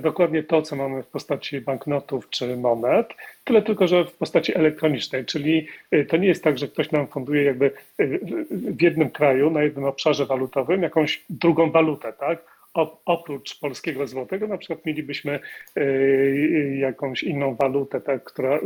dokładnie 0.01 0.43
to, 0.43 0.61
co 0.61 0.75
mamy 0.75 1.03
w 1.03 1.07
postaci 1.07 1.61
banknotów 1.61 2.29
czy 2.29 2.57
monet, 2.57 3.07
tyle 3.43 3.61
tylko, 3.61 3.87
że 3.87 4.05
w 4.05 4.11
postaci 4.11 4.57
elektronicznej, 4.57 5.25
czyli 5.25 5.67
y, 5.93 6.05
to 6.05 6.17
nie 6.17 6.27
jest 6.27 6.43
tak, 6.43 6.57
że 6.57 6.67
ktoś 6.67 6.91
nam 6.91 7.07
funduje 7.07 7.43
jakby 7.43 7.71
y, 7.99 8.19
w- 8.51 8.81
jednym 8.81 9.09
kraju, 9.09 9.49
na 9.49 9.63
jednym 9.63 9.85
obszarze 9.85 10.25
walutowym 10.25 10.83
jakąś 10.83 11.23
drugą 11.29 11.71
walutę, 11.71 12.13
tak? 12.13 12.61
Oprócz 13.05 13.59
polskiego 13.59 14.07
złotego, 14.07 14.47
na 14.47 14.57
przykład 14.57 14.85
mielibyśmy 14.85 15.39
y, 15.77 16.75
jakąś 16.79 17.23
inną 17.23 17.55
walutę, 17.55 18.01
tak, 18.01 18.23
która, 18.23 18.59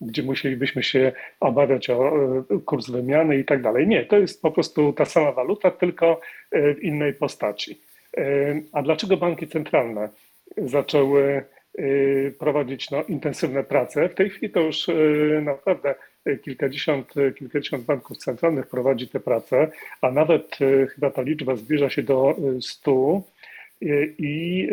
gdzie 0.00 0.22
musielibyśmy 0.22 0.82
się 0.82 1.12
obawiać 1.40 1.90
o 1.90 2.12
kurs 2.64 2.90
wymiany 2.90 3.38
i 3.38 3.44
tak 3.44 3.62
dalej. 3.62 3.86
Nie, 3.88 4.04
to 4.04 4.18
jest 4.18 4.42
po 4.42 4.50
prostu 4.50 4.92
ta 4.92 5.04
sama 5.04 5.32
waluta, 5.32 5.70
tylko 5.70 6.20
w 6.52 6.82
innej 6.82 7.14
postaci. 7.14 7.80
A 8.72 8.82
dlaczego 8.82 9.16
banki 9.16 9.48
centralne 9.48 10.08
zaczęły 10.56 11.44
y, 11.78 12.34
prowadzić 12.38 12.90
no, 12.90 13.02
intensywne 13.02 13.64
prace? 13.64 14.08
W 14.08 14.14
tej 14.14 14.30
chwili 14.30 14.52
to 14.52 14.60
już 14.60 14.88
y, 14.88 15.42
naprawdę 15.44 15.94
kilkadziesiąt, 16.42 17.14
kilkadziesiąt 17.38 17.84
banków 17.84 18.16
centralnych 18.16 18.66
prowadzi 18.66 19.08
te 19.08 19.20
prace, 19.20 19.70
a 20.00 20.10
nawet 20.10 20.60
y, 20.60 20.86
chyba 20.86 21.10
ta 21.10 21.22
liczba 21.22 21.56
zbliża 21.56 21.90
się 21.90 22.02
do 22.02 22.36
y, 22.38 22.62
stu. 22.62 23.22
Y, 23.82 24.14
I 24.18 24.68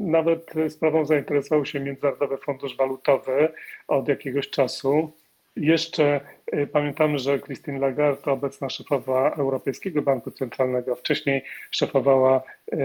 nawet 0.00 0.54
sprawą 0.68 1.04
zainteresował 1.04 1.64
się 1.64 1.80
Międzynarodowy 1.80 2.36
Fundusz 2.36 2.76
Walutowy 2.76 3.48
od 3.88 4.08
jakiegoś 4.08 4.50
czasu. 4.50 5.12
Jeszcze 5.60 6.20
y, 6.54 6.66
pamiętamy, 6.66 7.18
że 7.18 7.38
Christine 7.38 7.78
Lagarde, 7.78 8.30
obecna 8.32 8.70
szefowa 8.70 9.30
Europejskiego 9.30 10.02
Banku 10.02 10.30
Centralnego, 10.30 10.96
wcześniej 10.96 11.44
szefowała 11.70 12.42
y, 12.72 12.76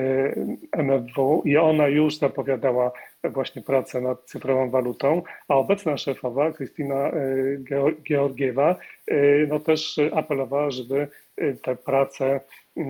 MFW 0.72 1.42
i 1.46 1.58
ona 1.58 1.88
już 1.88 2.18
zapowiadała 2.18 2.92
właśnie 3.24 3.62
pracę 3.62 4.02
nad 4.02 4.24
cyfrową 4.24 4.70
walutą, 4.70 5.22
a 5.48 5.56
obecna 5.56 5.98
szefowa, 5.98 6.52
Krystyna 6.52 7.08
y, 7.10 7.60
Geo- 7.70 8.02
Georgiewa, 8.08 8.76
no 9.48 9.60
też 9.60 10.00
apelowała, 10.14 10.72
żeby 10.72 11.08
te 11.62 11.76
prace 11.76 12.40
y, 12.78 12.82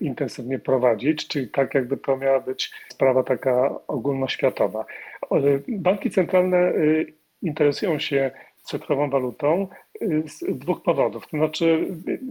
intensywnie 0.00 0.58
prowadzić, 0.58 1.28
czyli 1.28 1.48
tak 1.48 1.74
jakby 1.74 1.96
to 1.96 2.16
miała 2.16 2.40
być 2.40 2.72
sprawa 2.88 3.22
taka 3.22 3.74
ogólnoświatowa. 3.86 4.84
Banki 5.68 6.10
centralne 6.10 6.72
interesują 7.42 7.98
się 7.98 8.30
cyfrową 8.64 9.10
walutą 9.10 9.68
y, 10.02 10.22
z 10.26 10.58
dwóch 10.58 10.82
powodów. 10.82 11.26
To 11.26 11.36
znaczy, 11.36 11.86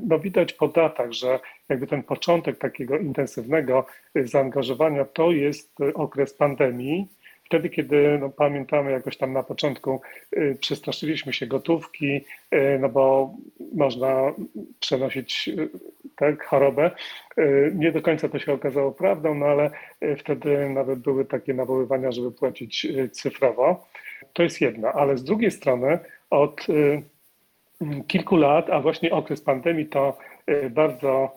no 0.07 0.19
widać 0.19 0.53
po 0.53 0.67
datach, 0.67 1.11
że 1.11 1.39
jakby 1.69 1.87
ten 1.87 2.03
początek 2.03 2.57
takiego 2.57 2.97
intensywnego 2.97 3.85
y, 4.17 4.27
zaangażowania 4.27 5.05
to 5.05 5.31
jest 5.31 5.79
y, 5.79 5.93
okres 5.93 6.33
pandemii. 6.33 7.07
Wtedy, 7.45 7.69
kiedy 7.69 8.17
no, 8.21 8.29
pamiętamy 8.29 8.91
jakoś 8.91 9.17
tam 9.17 9.33
na 9.33 9.43
początku 9.43 10.01
przestraszyliśmy 10.59 11.33
się 11.33 11.47
gotówki, 11.47 12.25
no 12.79 12.89
bo 12.89 13.33
można 13.75 14.33
przenosić 14.79 15.49
tak, 16.15 16.45
chorobę. 16.45 16.91
Nie 17.75 17.91
do 17.91 18.01
końca 18.01 18.29
to 18.29 18.39
się 18.39 18.53
okazało 18.53 18.91
prawdą, 18.91 19.35
no 19.35 19.45
ale 19.45 19.71
wtedy 20.17 20.69
nawet 20.69 20.99
były 20.99 21.25
takie 21.25 21.53
nawoływania, 21.53 22.11
żeby 22.11 22.31
płacić 22.31 22.87
cyfrowo. 23.11 23.85
To 24.33 24.43
jest 24.43 24.61
jedno, 24.61 24.91
ale 24.91 25.17
z 25.17 25.23
drugiej 25.23 25.51
strony 25.51 25.99
od 26.33 26.69
y, 26.69 27.03
kilku 28.07 28.35
lat, 28.35 28.69
a 28.69 28.79
właśnie 28.79 29.11
okres 29.11 29.41
pandemii 29.41 29.85
to 29.85 30.17
y, 30.49 30.69
bardzo 30.69 31.31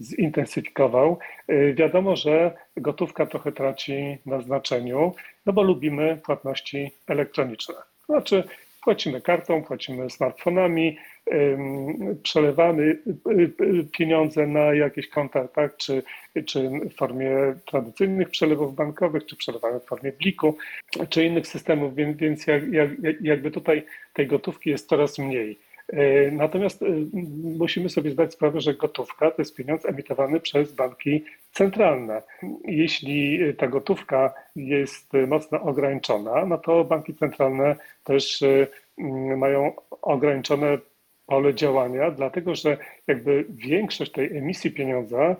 zintensyfikował. 0.00 1.18
Y, 1.50 1.74
Wiadomo, 1.74 2.16
że 2.16 2.52
gotówka 2.76 3.26
trochę 3.26 3.52
traci 3.52 4.18
na 4.26 4.40
znaczeniu, 4.40 5.14
no 5.46 5.52
bo 5.52 5.62
lubimy 5.62 6.20
płatności 6.24 6.90
elektroniczne. 7.06 7.74
Znaczy 8.06 8.44
płacimy 8.84 9.20
kartą, 9.20 9.62
płacimy 9.62 10.10
smartfonami, 10.10 10.96
przelewamy 12.22 12.82
y, 12.82 13.52
y, 13.62 13.84
pieniądze 13.92 14.46
na 14.46 14.74
jakieś 14.74 15.08
konta, 15.08 15.48
tak, 15.48 15.76
czy, 15.76 16.02
czy 16.46 16.70
w 16.70 16.96
formie 16.96 17.30
tradycyjnych 17.66 18.30
przelewów 18.30 18.74
bankowych, 18.74 19.26
czy 19.26 19.36
przelewamy 19.36 19.80
w 19.80 19.84
formie 19.84 20.12
bliku, 20.12 20.56
czy 21.08 21.24
innych 21.24 21.46
systemów, 21.46 21.94
więc 21.94 22.46
jak, 22.46 22.72
jak, 22.72 22.90
jakby 23.20 23.50
tutaj 23.50 23.82
tej 24.14 24.26
gotówki 24.26 24.70
jest 24.70 24.88
coraz 24.88 25.18
mniej. 25.18 25.67
E, 25.92 26.30
Natomiast 26.30 26.82
e, 26.82 26.86
musimy 27.58 27.88
sobie 27.88 28.10
zdać 28.10 28.32
sprawę, 28.32 28.60
że 28.60 28.74
gotówka 28.74 29.30
to 29.30 29.42
jest 29.42 29.56
pieniądz 29.56 29.86
emitowany 29.86 30.40
przez 30.40 30.72
banki 30.72 31.24
centralne. 31.52 32.22
Jeśli 32.64 33.40
ta 33.58 33.66
gotówka 33.68 34.34
jest 34.56 35.12
mocno 35.28 35.62
ograniczona, 35.62 36.46
no 36.46 36.58
to 36.58 36.84
banki 36.84 37.14
centralne 37.14 37.76
też 38.04 38.42
e, 38.42 38.66
m, 38.98 39.38
mają 39.38 39.72
ograniczone 40.02 40.78
pole 41.26 41.54
działania, 41.54 42.10
dlatego 42.10 42.54
że 42.54 42.76
jakby 43.06 43.44
większość 43.48 44.12
tej 44.12 44.36
emisji 44.36 44.70
pieniądza 44.70 45.36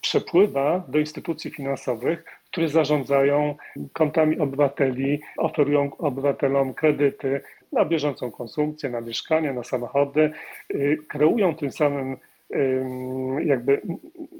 przepływa 0.00 0.84
do 0.88 0.98
instytucji 0.98 1.50
finansowych, 1.50 2.24
które 2.50 2.68
zarządzają 2.68 3.54
kontami 3.92 4.38
obywateli, 4.38 5.20
oferują 5.36 5.96
obywatelom 5.98 6.74
kredyty 6.74 7.40
na 7.72 7.84
bieżącą 7.84 8.30
konsumpcję, 8.30 8.90
na 8.90 9.00
mieszkania, 9.00 9.52
na 9.52 9.64
samochody, 9.64 10.30
y, 10.74 10.98
kreują 11.08 11.54
tym 11.54 11.72
samym 11.72 12.16
ym, 12.54 13.46
jakby 13.46 13.80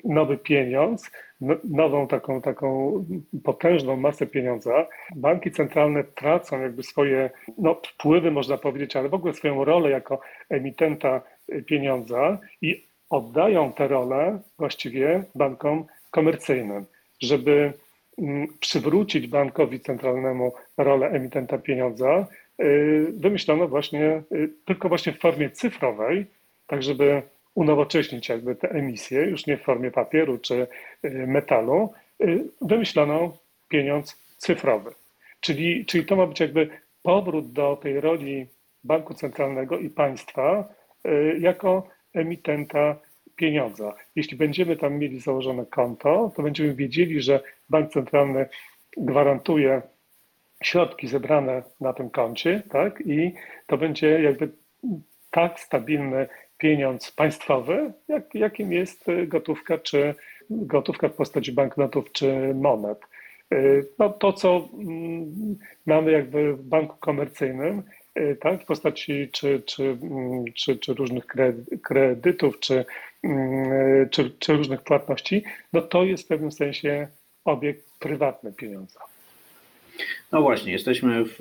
nowy 0.04 0.36
pieniądz, 0.36 1.10
no- 1.40 1.56
nową 1.64 2.06
taką, 2.06 2.40
taką 2.40 2.92
potężną 3.44 3.96
masę 3.96 4.26
pieniądza. 4.26 4.86
Banki 5.16 5.50
centralne 5.50 6.04
tracą 6.04 6.60
jakby 6.60 6.82
swoje 6.82 7.30
no, 7.58 7.80
wpływy, 7.86 8.30
można 8.30 8.58
powiedzieć, 8.58 8.96
ale 8.96 9.08
w 9.08 9.14
ogóle 9.14 9.34
swoją 9.34 9.64
rolę 9.64 9.90
jako 9.90 10.20
emitenta 10.48 11.22
y, 11.52 11.62
pieniądza 11.62 12.38
i 12.62 12.89
oddają 13.10 13.72
tę 13.72 13.88
rolę 13.88 14.40
właściwie 14.58 15.24
bankom 15.34 15.86
komercyjnym, 16.10 16.86
żeby 17.22 17.72
mm, 18.18 18.48
przywrócić 18.60 19.26
bankowi 19.26 19.80
centralnemu 19.80 20.52
rolę 20.76 21.10
emitenta 21.10 21.58
pieniądza, 21.58 22.26
y, 22.62 23.12
wymyślono 23.16 23.68
właśnie 23.68 24.22
y, 24.32 24.50
tylko 24.64 24.88
właśnie 24.88 25.12
w 25.12 25.20
formie 25.20 25.50
cyfrowej, 25.50 26.26
tak 26.66 26.82
żeby 26.82 27.22
unowocześnić 27.54 28.28
jakby 28.28 28.56
te 28.56 28.70
emisje, 28.70 29.24
już 29.24 29.46
nie 29.46 29.56
w 29.56 29.62
formie 29.62 29.90
papieru 29.90 30.38
czy 30.38 30.66
y, 31.04 31.26
metalu, 31.26 31.92
wymyślono 32.60 33.38
pieniądz 33.68 34.16
cyfrowy. 34.36 34.90
Czyli, 35.40 35.86
czyli 35.86 36.04
to 36.04 36.16
ma 36.16 36.26
być 36.26 36.40
jakby 36.40 36.68
powrót 37.02 37.52
do 37.52 37.76
tej 37.76 38.00
roli 38.00 38.46
banku 38.84 39.14
centralnego 39.14 39.78
i 39.78 39.90
państwa 39.90 40.68
jako 41.40 41.88
emitenta 42.14 42.96
pieniądza. 43.36 43.94
Jeśli 44.16 44.36
będziemy 44.36 44.76
tam 44.76 44.98
mieli 44.98 45.20
założone 45.20 45.66
konto, 45.66 46.32
to 46.36 46.42
będziemy 46.42 46.74
wiedzieli, 46.74 47.22
że 47.22 47.40
bank 47.70 47.92
centralny 47.92 48.46
gwarantuje 48.96 49.82
środki 50.62 51.08
zebrane 51.08 51.62
na 51.80 51.92
tym 51.92 52.10
koncie, 52.10 52.62
tak? 52.70 53.02
I 53.06 53.32
to 53.66 53.78
będzie 53.78 54.22
jakby 54.22 54.48
tak 55.30 55.60
stabilny 55.60 56.28
pieniądz 56.58 57.12
państwowy, 57.12 57.92
jak, 58.08 58.34
jakim 58.34 58.72
jest 58.72 59.04
gotówka, 59.26 59.78
czy 59.78 60.14
gotówka 60.50 61.08
w 61.08 61.12
postaci 61.12 61.52
banknotów, 61.52 62.12
czy 62.12 62.54
monet. 62.54 62.98
Y, 63.54 63.86
No, 63.98 64.10
to, 64.10 64.32
co 64.32 64.68
mm, 64.74 65.58
mamy 65.86 66.12
jakby 66.12 66.54
w 66.56 66.62
banku 66.62 66.96
komercyjnym, 66.96 67.82
tak, 68.40 68.62
w 68.62 68.64
postaci 68.64 69.28
czy, 69.32 69.62
czy, 69.66 69.82
mm, 70.02 70.44
czy, 70.54 70.76
czy 70.76 70.94
różnych 70.94 71.26
kre- 71.26 71.80
kredytów, 71.82 72.60
czy, 72.60 72.84
mm, 73.22 74.08
czy, 74.10 74.30
czy 74.38 74.52
różnych 74.52 74.82
płatności, 74.82 75.44
no 75.72 75.82
to 75.82 76.04
jest 76.04 76.24
w 76.24 76.26
pewnym 76.26 76.52
sensie 76.52 77.08
obiekt 77.44 77.98
prywatny 77.98 78.52
pieniądza. 78.52 79.00
No 80.32 80.42
właśnie, 80.42 80.72
jesteśmy 80.72 81.24
w, 81.24 81.36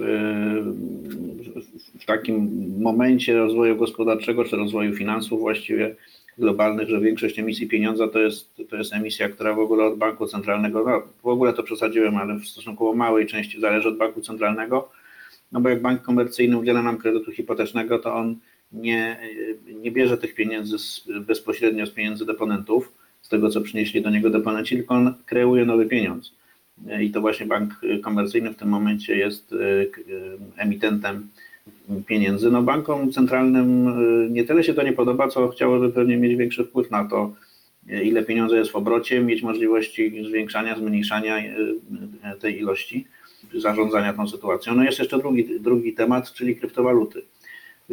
w 1.99 2.05
takim 2.05 2.49
momencie 2.81 3.37
rozwoju 3.37 3.75
gospodarczego 3.75 4.45
czy 4.45 4.55
rozwoju 4.55 4.95
finansów 4.95 5.39
właściwie 5.39 5.95
globalnych, 6.37 6.89
że 6.89 6.99
większość 6.99 7.39
emisji 7.39 7.67
pieniądza 7.67 8.07
to 8.07 8.19
jest, 8.19 8.61
to 8.69 8.75
jest 8.75 8.93
emisja, 8.93 9.29
która 9.29 9.53
w 9.53 9.59
ogóle 9.59 9.85
od 9.85 9.97
banku 9.97 10.27
centralnego, 10.27 10.83
no 10.83 11.01
w 11.23 11.27
ogóle 11.27 11.53
to 11.53 11.63
przesadziłem, 11.63 12.17
ale 12.17 12.35
w 12.35 12.45
stosunkowo 12.45 12.93
małej 12.93 13.27
części 13.27 13.61
zależy 13.61 13.87
od 13.89 13.97
banku 13.97 14.21
centralnego, 14.21 14.89
no 15.51 15.61
bo 15.61 15.69
jak 15.69 15.81
bank 15.81 16.01
komercyjny 16.01 16.57
udziela 16.57 16.83
nam 16.83 16.97
kredytu 16.97 17.31
hipotecznego, 17.31 17.99
to 17.99 18.15
on 18.15 18.35
nie, 18.71 19.17
nie 19.81 19.91
bierze 19.91 20.17
tych 20.17 20.35
pieniędzy 20.35 20.79
z, 20.79 21.07
bezpośrednio 21.21 21.85
z 21.85 21.91
pieniędzy 21.91 22.25
deponentów, 22.25 22.93
z 23.21 23.29
tego, 23.29 23.49
co 23.49 23.61
przynieśli 23.61 24.01
do 24.01 24.09
niego 24.09 24.29
deponenci, 24.29 24.75
tylko 24.75 24.93
on 24.93 25.13
kreuje 25.25 25.65
nowy 25.65 25.85
pieniądz. 25.85 26.31
I 27.01 27.11
to 27.11 27.21
właśnie 27.21 27.45
bank 27.45 27.81
komercyjny 28.03 28.53
w 28.53 28.55
tym 28.55 28.69
momencie 28.69 29.15
jest 29.15 29.53
e, 29.53 29.55
e, 29.57 29.85
emitentem 30.57 31.27
pieniędzy. 32.07 32.51
No 32.51 32.63
bankom 32.63 33.11
centralnym 33.11 33.87
e, 33.87 34.29
nie 34.29 34.43
tyle 34.43 34.63
się 34.63 34.73
to 34.73 34.83
nie 34.83 34.93
podoba, 34.93 35.27
co 35.27 35.47
chciałyby 35.47 35.93
pewnie 35.93 36.17
mieć 36.17 36.35
większy 36.35 36.63
wpływ 36.63 36.91
na 36.91 37.05
to, 37.05 37.33
ile 38.03 38.23
pieniądza 38.23 38.57
jest 38.57 38.71
w 38.71 38.75
obrocie, 38.75 39.21
mieć 39.21 39.41
możliwości 39.41 40.23
zwiększania, 40.29 40.77
zmniejszania 40.77 41.37
tej 42.39 42.59
ilości, 42.59 43.07
zarządzania 43.53 44.13
tą 44.13 44.27
sytuacją. 44.27 44.75
No 44.75 44.83
jest 44.83 44.99
jeszcze 44.99 45.17
drugi, 45.17 45.59
drugi 45.59 45.93
temat, 45.93 46.33
czyli 46.33 46.55
kryptowaluty. 46.55 47.21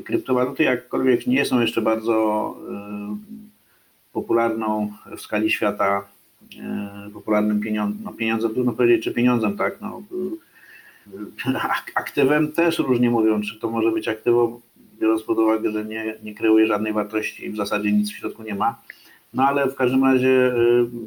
Kryptowaluty 0.05 0.63
jakkolwiek 0.63 1.27
nie 1.27 1.45
są 1.45 1.61
jeszcze 1.61 1.83
bardzo 1.83 2.57
e, 2.71 3.17
popularną 4.13 4.93
w 5.17 5.21
skali 5.21 5.51
świata 5.51 6.09
e, 6.59 7.11
popularnym 7.13 7.61
pieniądzem, 7.61 8.05
no 8.05 8.13
pieniądzem 8.13 8.55
trudno 8.55 8.73
powiedzieć, 8.73 9.05
czy 9.05 9.13
pieniądzem, 9.13 9.57
tak, 9.57 9.81
no, 9.81 10.03
ak- 11.55 11.93
aktywem 11.95 12.53
też 12.53 12.79
różnie 12.79 13.11
mówią, 13.11 13.41
czy 13.41 13.61
to 13.61 13.71
może 13.71 13.93
być 13.93 14.09
aktywo, 14.09 14.61
biorąc 15.01 15.23
pod 15.23 15.39
uwagę, 15.39 15.71
że 15.71 15.85
nie, 15.85 16.15
nie 16.23 16.35
kreuje 16.35 16.67
żadnej 16.67 16.93
wartości 16.93 17.47
i 17.47 17.51
w 17.51 17.57
zasadzie 17.57 17.93
nic 17.93 18.11
w 18.11 18.17
środku 18.17 18.43
nie 18.43 18.55
ma. 18.55 18.79
No 19.35 19.49
ale 19.49 19.71
w 19.71 19.75
każdym 19.75 20.05
razie 20.05 20.55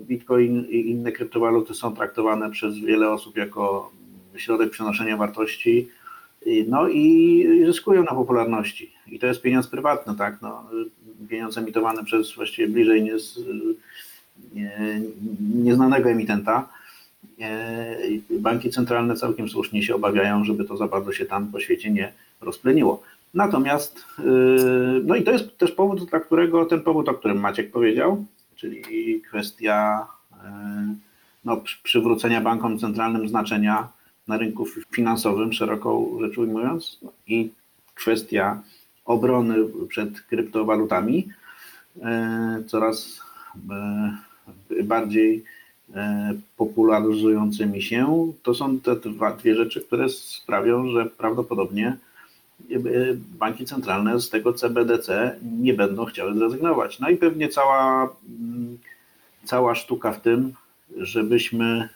Bitcoin 0.07 0.65
i 0.69 0.89
inne 0.89 1.11
kryptowaluty 1.11 1.73
są 1.73 1.95
traktowane 1.95 2.51
przez 2.51 2.79
wiele 2.79 3.11
osób 3.11 3.37
jako 3.37 3.91
środek 4.39 4.69
przenoszenia 4.69 5.17
wartości, 5.17 5.89
no 6.67 6.87
i 6.87 7.63
zyskują 7.65 8.03
na 8.03 8.11
popularności. 8.11 8.91
I 9.07 9.19
to 9.19 9.27
jest 9.27 9.41
pieniądz 9.41 9.67
prywatny, 9.67 10.15
tak? 10.15 10.41
No, 10.41 10.63
pieniądz 11.29 11.57
emitowany 11.57 12.03
przez 12.03 12.35
właściwie 12.35 12.67
bliżej 12.67 13.03
nie, 13.03 13.17
nie, 14.53 15.01
nieznanego 15.55 16.09
emitenta. 16.09 16.69
E, 17.41 17.97
Banki 18.29 18.69
centralne 18.69 19.15
całkiem 19.15 19.49
słusznie 19.49 19.83
się 19.83 19.95
obawiają, 19.95 20.43
żeby 20.43 20.65
to 20.65 20.77
za 20.77 20.87
bardzo 20.87 21.11
się 21.11 21.25
tam 21.25 21.47
po 21.47 21.59
świecie 21.59 21.91
nie 21.91 22.13
rozpleniło. 22.41 23.03
Natomiast, 23.33 24.05
e, 24.19 24.23
no 25.03 25.15
i 25.15 25.23
to 25.23 25.31
jest 25.31 25.57
też 25.57 25.71
powód, 25.71 26.09
dla 26.09 26.19
którego 26.19 26.65
ten 26.65 26.81
powód, 26.81 27.09
o 27.09 27.13
którym 27.13 27.39
Maciek 27.39 27.71
powiedział, 27.71 28.25
czyli 28.55 29.21
kwestia 29.21 30.07
e, 30.43 30.95
no, 31.45 31.57
przy- 31.57 31.83
przywrócenia 31.83 32.41
bankom 32.41 32.79
centralnym 32.79 33.29
znaczenia 33.29 33.87
na 34.29 34.37
rynku 34.37 34.65
finansowym, 34.91 35.53
szeroko 35.53 36.05
rzecz 36.21 36.37
ujmując, 36.37 36.99
i 37.27 37.49
kwestia 37.95 38.61
obrony 39.05 39.55
przed 39.87 40.21
kryptowalutami 40.21 41.27
e, 42.01 42.63
coraz 42.67 43.21
e, 43.69 44.83
bardziej 44.83 45.43
e, 45.95 46.33
popularyzującymi 46.57 47.81
się. 47.81 48.31
To 48.43 48.53
są 48.53 48.79
te 48.79 48.95
dwa, 48.95 49.33
dwie 49.33 49.55
rzeczy, 49.55 49.81
które 49.81 50.09
sprawią, 50.09 50.91
że 50.91 51.05
prawdopodobnie 51.05 51.97
banki 53.39 53.65
centralne 53.65 54.21
z 54.21 54.29
tego 54.29 54.53
CBDC 54.53 55.35
nie 55.59 55.73
będą 55.73 56.05
chciały 56.05 56.33
zrezygnować. 56.33 56.99
No 56.99 57.09
i 57.09 57.17
pewnie 57.17 57.49
cała, 57.49 58.03
mm, 58.03 58.77
cała 59.43 59.75
sztuka 59.75 60.11
w 60.11 60.21
tym, 60.21 60.53
żebyśmy 60.97 61.89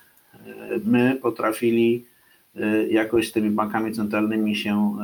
my 0.86 1.20
potrafili 1.22 2.06
jakoś 2.90 3.30
z 3.30 3.32
tymi 3.32 3.50
bankami 3.50 3.92
centralnymi 3.92 4.56
się 4.56 4.98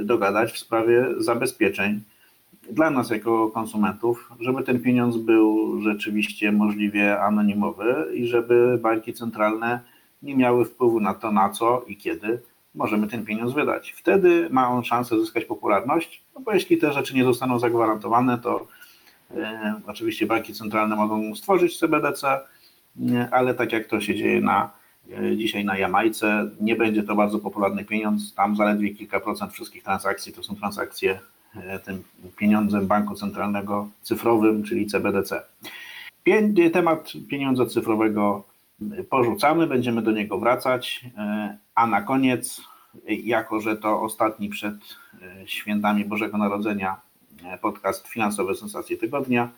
e, 0.00 0.04
dogadać 0.04 0.52
w 0.52 0.58
sprawie 0.58 1.06
zabezpieczeń 1.18 2.00
dla 2.70 2.90
nas 2.90 3.10
jako 3.10 3.50
konsumentów, 3.50 4.32
żeby 4.40 4.62
ten 4.62 4.80
pieniądz 4.80 5.16
był 5.16 5.80
rzeczywiście 5.82 6.52
możliwie 6.52 7.20
anonimowy 7.20 8.06
i 8.14 8.26
żeby 8.26 8.78
banki 8.82 9.12
centralne 9.12 9.80
nie 10.22 10.36
miały 10.36 10.64
wpływu 10.64 11.00
na 11.00 11.14
to, 11.14 11.32
na 11.32 11.50
co 11.50 11.84
i 11.86 11.96
kiedy 11.96 12.40
możemy 12.74 13.06
ten 13.06 13.24
pieniądz 13.24 13.52
wydać. 13.52 13.94
Wtedy 13.96 14.48
ma 14.50 14.68
on 14.68 14.84
szansę 14.84 15.20
zyskać 15.20 15.44
popularność, 15.44 16.22
no 16.34 16.40
bo 16.40 16.52
jeśli 16.52 16.78
te 16.78 16.92
rzeczy 16.92 17.14
nie 17.14 17.24
zostaną 17.24 17.58
zagwarantowane, 17.58 18.38
to 18.38 18.66
oczywiście 19.86 20.26
banki 20.26 20.54
centralne 20.54 20.96
mogą 20.96 21.34
stworzyć 21.34 21.78
CBDC, 21.78 22.40
ale 23.30 23.54
tak 23.54 23.72
jak 23.72 23.86
to 23.86 24.00
się 24.00 24.14
dzieje 24.14 24.40
na, 24.40 24.70
dzisiaj 25.36 25.64
na 25.64 25.78
Jamajce, 25.78 26.50
nie 26.60 26.76
będzie 26.76 27.02
to 27.02 27.14
bardzo 27.14 27.38
popularny 27.38 27.84
pieniądz, 27.84 28.34
tam 28.34 28.56
zaledwie 28.56 28.94
kilka 28.94 29.20
procent 29.20 29.52
wszystkich 29.52 29.82
transakcji 29.82 30.32
to 30.32 30.42
są 30.42 30.56
transakcje 30.56 31.20
e, 31.56 31.78
tym 31.78 32.02
pieniądzem 32.36 32.86
banku 32.86 33.14
centralnego 33.14 33.88
cyfrowym, 34.02 34.62
czyli 34.62 34.86
CBDC. 34.86 35.42
Temat 36.72 37.12
pieniądza 37.28 37.66
cyfrowego 37.66 38.44
porzucamy, 39.10 39.66
będziemy 39.66 40.02
do 40.02 40.12
niego 40.12 40.38
wracać, 40.38 41.04
e, 41.18 41.58
a 41.74 41.86
na 41.86 42.02
koniec, 42.02 42.60
e, 43.08 43.14
jako 43.14 43.60
że 43.60 43.76
to 43.76 44.02
ostatni 44.02 44.48
przed 44.48 44.74
e, 45.22 45.48
świętami 45.48 46.04
Bożego 46.04 46.38
Narodzenia 46.38 46.96
e, 47.44 47.58
podcast 47.58 48.08
Finansowe 48.08 48.54
Sensacje 48.54 48.96
Tygodnia, 48.96 49.48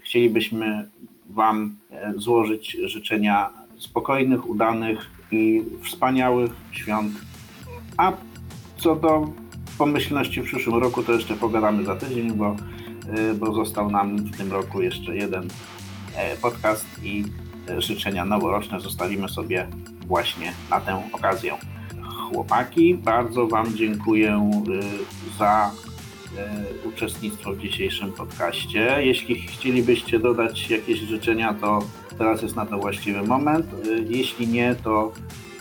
chcielibyśmy 0.00 0.88
Wam 1.30 1.76
e, 1.90 2.12
złożyć 2.16 2.76
życzenia 2.84 3.63
spokojnych, 3.78 4.48
udanych 4.48 5.10
i 5.30 5.62
wspaniałych 5.82 6.52
świąt. 6.72 7.12
A 7.96 8.12
co 8.76 8.96
do 8.96 9.28
pomyślności 9.78 10.42
w 10.42 10.44
przyszłym 10.44 10.76
roku, 10.76 11.02
to 11.02 11.12
jeszcze 11.12 11.34
pogadamy 11.34 11.84
za 11.84 11.96
tydzień, 11.96 12.32
bo, 12.32 12.56
e, 13.08 13.34
bo 13.34 13.54
został 13.54 13.90
nam 13.90 14.16
w 14.16 14.36
tym 14.36 14.52
roku 14.52 14.82
jeszcze 14.82 15.16
jeden 15.16 15.48
e, 16.16 16.36
podcast 16.36 16.86
i 17.02 17.24
e, 17.68 17.82
życzenia 17.82 18.24
noworoczne 18.24 18.80
zostawimy 18.80 19.28
sobie 19.28 19.66
właśnie 20.06 20.52
na 20.70 20.80
tę 20.80 21.02
okazję. 21.12 21.56
Chłopaki, 22.04 22.94
bardzo 22.94 23.46
Wam 23.46 23.76
dziękuję 23.76 24.50
y, 24.68 25.38
za 25.38 25.70
y, 25.88 25.93
uczestnictwo 26.84 27.52
w 27.52 27.58
dzisiejszym 27.58 28.12
podcaście. 28.12 28.96
Jeśli 29.00 29.34
chcielibyście 29.42 30.18
dodać 30.18 30.70
jakieś 30.70 30.98
życzenia, 31.00 31.54
to 31.54 31.84
teraz 32.18 32.42
jest 32.42 32.56
na 32.56 32.66
to 32.66 32.78
właściwy 32.78 33.22
moment. 33.22 33.66
Y, 33.86 34.06
Jeśli 34.08 34.48
nie, 34.48 34.74
to 34.84 35.12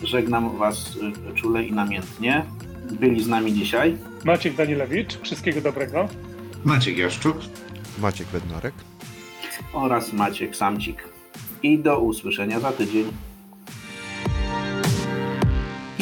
żegnam 0.04 0.58
Was 0.58 0.96
y, 1.32 1.36
czule 1.36 1.64
i 1.64 1.72
namiętnie. 1.74 2.46
Byli 2.92 3.24
z 3.24 3.28
nami 3.28 3.54
dzisiaj 3.54 3.98
Maciek 4.26 4.56
Danielewicz, 4.56 5.20
wszystkiego 5.22 5.62
dobrego. 5.62 6.08
Maciek 6.64 6.98
Jaszczuk. 6.98 7.38
Maciek 8.00 8.28
Bednarek. 8.34 8.74
oraz 9.74 10.14
Maciek 10.14 10.56
Samcik. 10.56 11.04
I 11.64 11.80
do 11.80 12.00
usłyszenia 12.00 12.60
za 12.60 12.72
tydzień. 12.72 13.06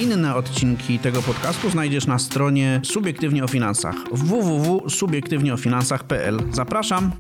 Inne 0.02 0.36
odcinki 0.36 1.00
tego 1.00 1.22
podcastu 1.22 1.70
znajdziesz 1.70 2.08
na 2.08 2.20
stronie 2.20 2.82
Subiektywnie 2.84 3.44
o 3.44 3.48
Finansach 3.48 3.96
www.subiektywnieofinansach.pl. 4.12 6.40
Zapraszam! 6.52 7.12